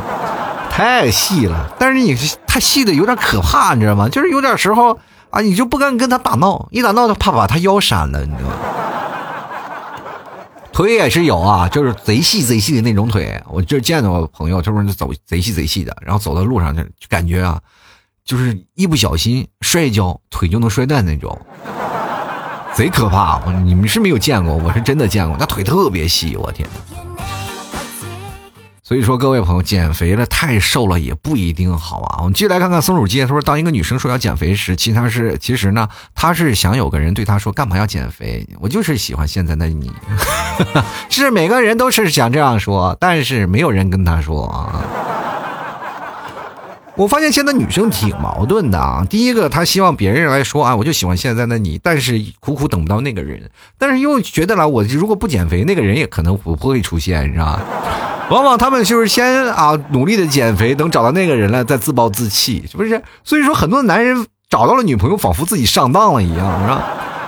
[0.71, 2.15] 太细了，但是你
[2.47, 4.11] 太细的有点可怕，你知道吗？
[4.11, 4.99] 就是有点时候。”
[5.37, 8.57] 啊，你就不敢跟他打闹，一打闹他怕把他腰闪了，你知道吗？
[10.73, 13.39] 腿也是有啊，就是贼细贼细的那种腿。
[13.51, 17.61] 我就见到朋友，他说走贼细贼细的，然后走到路上就感觉啊，
[18.25, 21.39] 就是一不小心摔跤，腿就能摔断那种，
[22.73, 23.39] 贼可怕。
[23.63, 26.67] 你们是没有见过，我是真的见过，那腿特别细，我天。
[28.87, 32.19] 所以说，各位朋友，减肥了太瘦了也不一定好啊。
[32.21, 33.23] 我们继续来看看松鼠街。
[33.23, 38.49] 他说，当一个女生说要减肥时，其实是其实呢，她是想有个人对她说，干嘛要减肥？
[38.61, 39.91] 我就是喜欢现在的你。
[41.11, 44.81] 是每个人都是想这样说，但是没有人跟她说啊。
[46.95, 49.05] 我发现现在女生挺矛盾的啊。
[49.11, 57.63] 第一个，她希望别人来说啊，我就喜欢现在的你，但是苦苦等不到那个人，但是又觉得了，我如果不减肥，那个人也可能不会出现，你知道吧？
[58.29, 63.03] 往往他们就是先啊努力的减肥，等找到那个人了再自暴自弃，是不是？
[63.25, 66.83] 所以说很多男人找到了女朋友，仿佛自己上当了一样，是吧？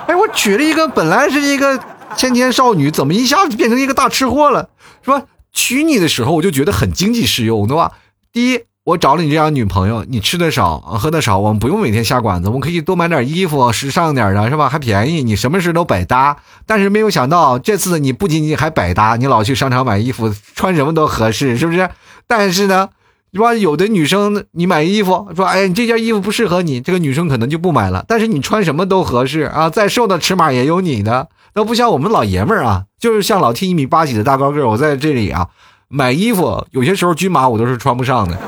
[0.08, 1.78] 哎，我娶了一个本来是一个
[2.16, 4.68] 千千少女，怎么一下子变成一个大吃货了，
[5.02, 5.22] 是吧？
[5.52, 7.92] 娶你的时候我就觉得很经济适用，对吧？
[8.32, 8.67] 第一。
[8.88, 14.66] 我找了你这样女朋友，你吃的少，喝的少，我们不用每天下馆子，我们可以多买点衣服，时尚点的，是吧？
[14.70, 16.38] 还便宜，你什么事都百搭。
[16.64, 21.90] 但是没有想到，这次你不仅仅还百搭，你老去商场买衣服，穿什么都合适，是不是？
[22.26, 22.88] 但是呢，
[23.34, 23.52] 是吧？
[23.52, 28.02] 有的女生你买衣服，说，哎，你这件衣服不适合你，这个女生可能就不买了。
[28.08, 35.48] 但是你穿什么都合适啊，再瘦的尺码也有你的，那不像我们老爷们儿啊，就是像老 T 一米八几的大高个，我在这里啊
[35.88, 38.38] 买衣服，有些时候均码我都是穿不上的。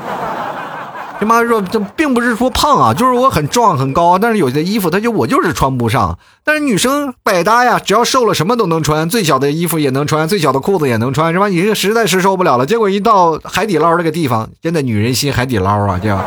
[1.21, 6.17] 他妈说这并不是说胖啊，就是我很壮很高，但是有些衣服他就我就是穿不上。
[6.43, 11.47] 但是女生百搭呀，只要瘦了什么都能穿，最小的衣服也能穿，最小的裤子也能穿，是吧？
[11.47, 12.65] 你这实在是受不了了。
[12.65, 16.25] 结果一到海底捞这个地方，真的女人心海底捞啊，这样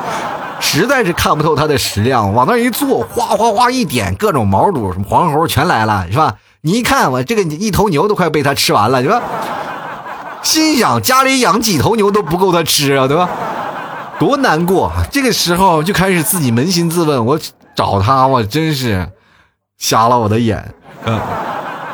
[0.61, 6.34] 实在是看不透它的食量，往那一坐，哗哗哗一点，各种毛肚什么黄喉全来了，是吧？
[6.61, 9.20] 你一看我这个一头牛都快被他吃完了，是吧？
[10.40, 13.28] 心想家里养几头牛都不够他吃啊，对吧？
[14.18, 14.92] 多难过！
[15.10, 17.38] 这个时候就开始自己扪心自问：我
[17.74, 19.10] 找他，我真是
[19.78, 20.74] 瞎了我的眼。
[21.04, 21.20] 嗯，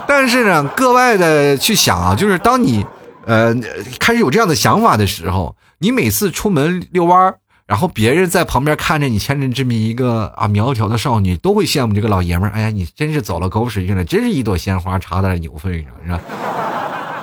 [0.07, 2.85] 但是呢，格外的去想啊，就是当你
[3.27, 3.55] 呃
[3.99, 12.53] 开始有这样的想法的时候，你每次出门遛弯儿然后别人在旁边看着你牵着这么一个啊苗条的少女，都会羡慕这个老爷们儿。
[12.53, 16.21] 哎呀，你真是走了狗屎运了，真是一朵鲜花插在牛粪上，是吧？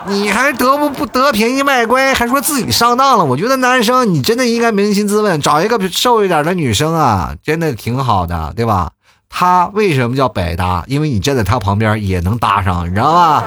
[0.09, 3.25] 你还得不不得便宜卖乖，还说自己上当了？
[3.25, 8.91] 我觉得男生你真的应该扪心自问，找一个瘦一点的女生啊，真的挺好的，对吧？
[9.29, 10.83] 她为什么叫百搭？
[10.87, 13.43] 因为你站在她旁边也能搭上，你知道吧？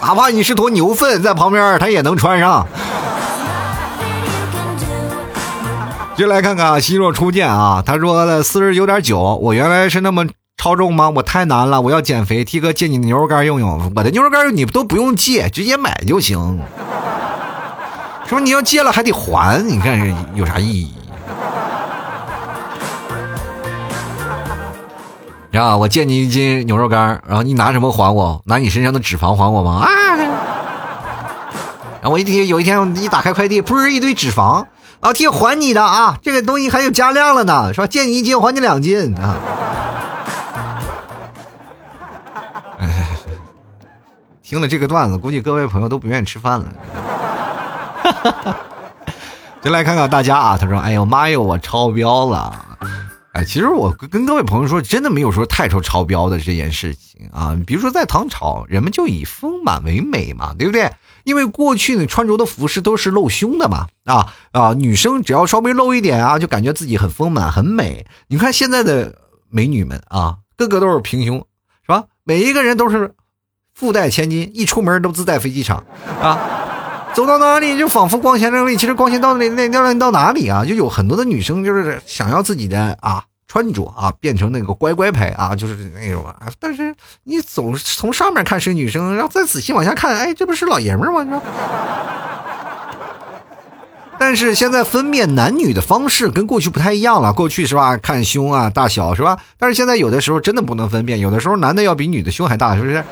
[0.00, 2.66] 哪怕你是坨牛粪在旁边，她也能穿上。
[6.16, 10.26] 就来看看啊希若初见啊，他说的四十九点九，我原来是那么。
[10.58, 11.08] 超重吗？
[11.10, 12.44] 我太难了，我要减肥。
[12.44, 16.60] T 哥借你牛肉干用用，我的牛肉干你都不用借，直接买就行。
[18.26, 19.96] 说你要借了还得还，你看
[20.34, 20.92] 有啥意义？
[25.52, 28.42] 呀，我借你一斤牛肉干，然后你拿什么还我？
[28.44, 29.86] 拿你身上的脂肪还我吗？
[29.86, 29.88] 啊！
[32.00, 34.66] 然后我一天有一天一打开快递，不是一堆脂肪，
[35.00, 37.86] 老 T 还你的啊，这个东西还有加量了呢，是吧？
[37.86, 39.36] 借你一斤还你两斤啊。
[44.48, 46.72] 听了这个段子，估计各位朋友都不愿意吃饭了。
[49.60, 52.78] 就来看看大家啊，他说：“哎呦妈哟，我超标了！”
[53.32, 57.54] 哎，其实我跟各位朋友说，真的没有说太超超标的这件事情啊。
[57.66, 60.90] 比如说在唐朝，人们就以丰满为美嘛，对不对？
[61.24, 68.06] 因为过去呢，穿着的服饰都是露胸的嘛，啊啊，女生只要稍微露一点啊，就感觉自己很丰满很美。
[68.28, 69.14] 你看现在的
[69.50, 71.44] 美女们啊，个个都是平胸。
[71.82, 73.14] 是吧每一个人都是
[73.78, 75.84] 富带千金，一出门都自带飞机场
[76.20, 76.36] 啊，
[77.14, 78.76] 走到哪里就仿佛光鲜亮丽。
[78.76, 80.64] 其实光鲜到那那亮丽到哪里啊？
[80.64, 86.34] 就有很多的女生就是想要自己的啊穿着啊变成那个乖乖牌啊，就是那种啊。
[86.58, 91.22] 但是你总从上面看是女生，然后再仔细往下看，哎，这不是老爷们吗？
[91.22, 91.40] 你说。
[94.18, 97.32] 但是现在分辨男女的方式跟过去不太一样了。
[97.32, 99.38] 过去是吧，看胸啊大小是吧？
[99.56, 103.04] 但是现在有的时候真的不能分辨，有的时候男的要比女的胸还大，是不是？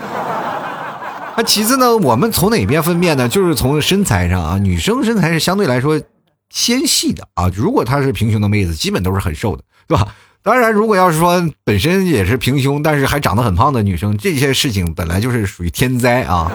[1.37, 3.29] 那其次呢，我们从哪边分辨呢？
[3.29, 6.01] 就是从身材上啊，女生身材是相对来说
[6.49, 7.51] 纤细的啊。
[7.55, 10.09] 如果她是平胸的妹子，基本都是很瘦的，对吧？
[10.43, 16.51] 当然，如果要是说本身也是平胸，但是还长得很胖的女生，这些事情本来就是属于天灾啊。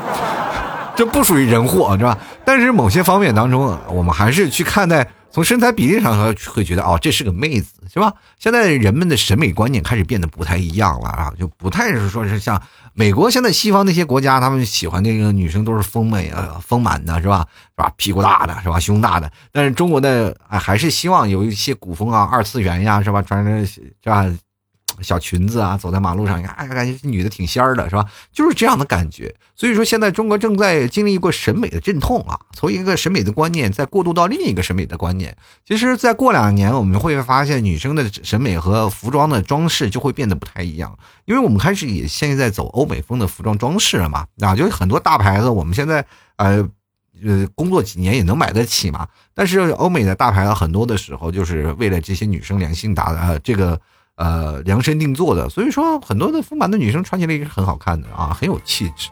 [0.96, 2.18] 这不属于人祸，是吧？
[2.44, 8.14] 但是某些方面当中，我们还是去看待，从身材比例上会觉得，哦，这是个妹子，是吧？
[8.38, 12.62] 现在人们的审美观念开始变得不太一样了啊，就不太是说是像
[12.94, 17.48] 美国现在西方那些国家，他们喜欢那个女生都是丰美啊、丰满的，是吧？
[17.70, 17.92] 是吧？
[17.96, 18.80] 屁股大的，是吧？
[18.80, 19.32] 胸大的。
[19.52, 23.22] 但是中国的啊，还是希望有一些古风啊、二次元呀，是吧？
[23.22, 24.26] 穿着是吧？
[25.02, 28.06] 小裙子啊，走在马路上，你看，哎，感觉这女的挺仙儿的，是吧？
[28.32, 29.34] 就是这样的感觉。
[29.56, 35.36] 所以说，现在中国正在经历一个审美的阵痛啊，从一个审美的观念再过渡到另一个审美的观念。
[35.66, 46.06] 其实再过两年，我们会发现女生的审美和服装的装饰就会变得不太一样，因为我们开始也现在走欧美风的服装装饰了嘛，啊，就是很多大牌子，我们现在
[46.38, 46.68] 呃
[47.24, 49.08] 呃工作几年也能买得起嘛。
[49.36, 53.80] 但是欧美的大牌子很多的时候，就是为了这些女生良心打的这个。
[54.22, 59.09] 呃，量身定做的，所以说很多的丰满的女生穿起来也是很好看的啊，很有气质。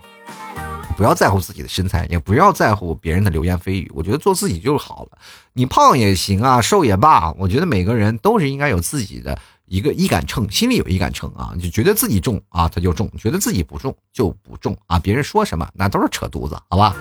[0.95, 3.91] 不要在乎自己的身材，也不要在乎别人的流言蜚语。
[3.95, 5.17] 我觉得做自己就好了，
[5.53, 7.31] 你胖也行啊，瘦也罢。
[7.39, 9.35] 我觉得每个人都是应该有自己的
[9.65, 14.99] 一个一杆秤，心里有一杆秤啊，你就觉得自己重啊，他就重；觉得自己不重就不重啊。
[14.99, 16.95] 别人说什么，那都是扯犊子，好吧？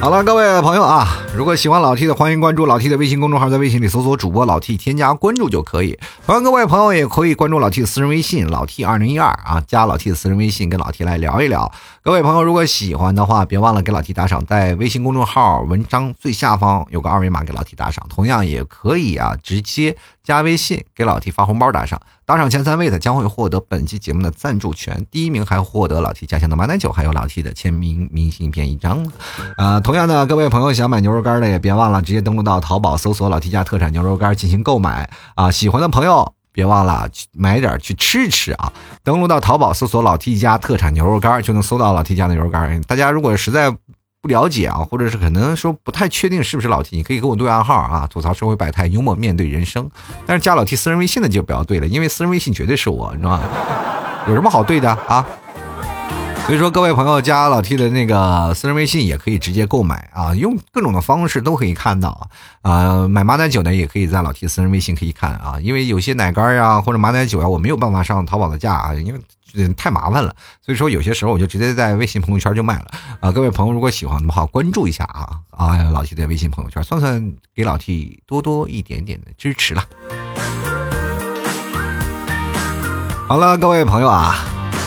[0.00, 5.98] 好了，各位朋友啊，如果喜欢老 T 的，欢迎关注老 T 的微信公众号，在微信里搜索主播老 T，添加关注就可以。
[6.24, 11.70] 欢迎各位朋友也可以关注老 T 的私人微信老 T 二零一二啊，加老 T 的私人微信，跟老 T 来聊一聊。
[12.00, 18.06] 各位朋友，如果喜欢的话，别忘了给老 T 打赏，在微信公众号文章最下方有个二维码，给老 T 打赏。
[18.08, 19.94] 同样也可以啊，直接
[20.24, 22.00] 加微信给老 T 发红包打赏。
[22.30, 29.04] 打赏前三位的将会获得本期节目的赞助权，第一名还获得老 T 家乡的马奶酒，还有老 T 的签名明信片一张。
[29.56, 35.50] 啊，同样的，各位朋友想买牛肉干的也别忘了直接登录到淘宝搜索老 T 家特产牛肉干进行购买啊。
[35.50, 36.32] 喜欢的朋友。
[36.52, 38.72] 别忘了买点去吃吃啊！
[39.04, 42.80] 登录到淘宝搜索“老 T 家特产牛肉干”，就能搜到老 T 家的牛肉干。
[42.82, 43.70] 大家如果实在
[44.22, 49.90] 不了解啊，或者是可能说不太确定是不是老 T，你可以给我对暗号啊，吐槽社会百态，幽默面对人生。
[50.26, 53.42] 但是加老 T 私人微信的就不要对了，因为私人微信绝对是我，你知道吗？
[54.28, 55.26] 有什么好对的啊？
[56.46, 62.28] 所以说，各位朋友加老 T 的那个私人微信也可以直接购买啊，用各种的方式都可以看到
[62.62, 63.06] 啊。
[63.06, 69.20] 买马奶酒呢，也可以在老 T 私人微信可以看啊，因为有些奶干呀或者马奶酒呀，我没有办法上淘宝的架啊，因为
[69.76, 70.34] 太麻烦了。
[70.60, 72.86] 所以说，有些时候我就直接在微信朋友圈就卖了
[73.20, 73.32] 啊。
[73.32, 79.84] 各位朋友如果喜欢的话，关注一下啊啊，老 T 的微信朋友圈，算算给老 T 多多一点点的支持了。
[83.28, 84.34] 好了，各位朋友啊。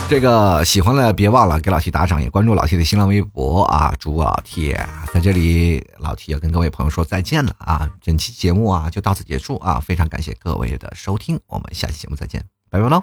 [0.06, 3.92] 这个喜欢的别忘了给老 T 打赏，也关注老 T 的新浪微博啊！
[3.98, 4.70] 祝老 T
[5.10, 7.88] 在这里，老 T 要跟各位朋友说再见了啊！
[8.02, 9.80] 整期节目啊就到此结束啊！
[9.80, 13.02] 非常感谢各位的收听，我们下期节目再见，拜拜喽！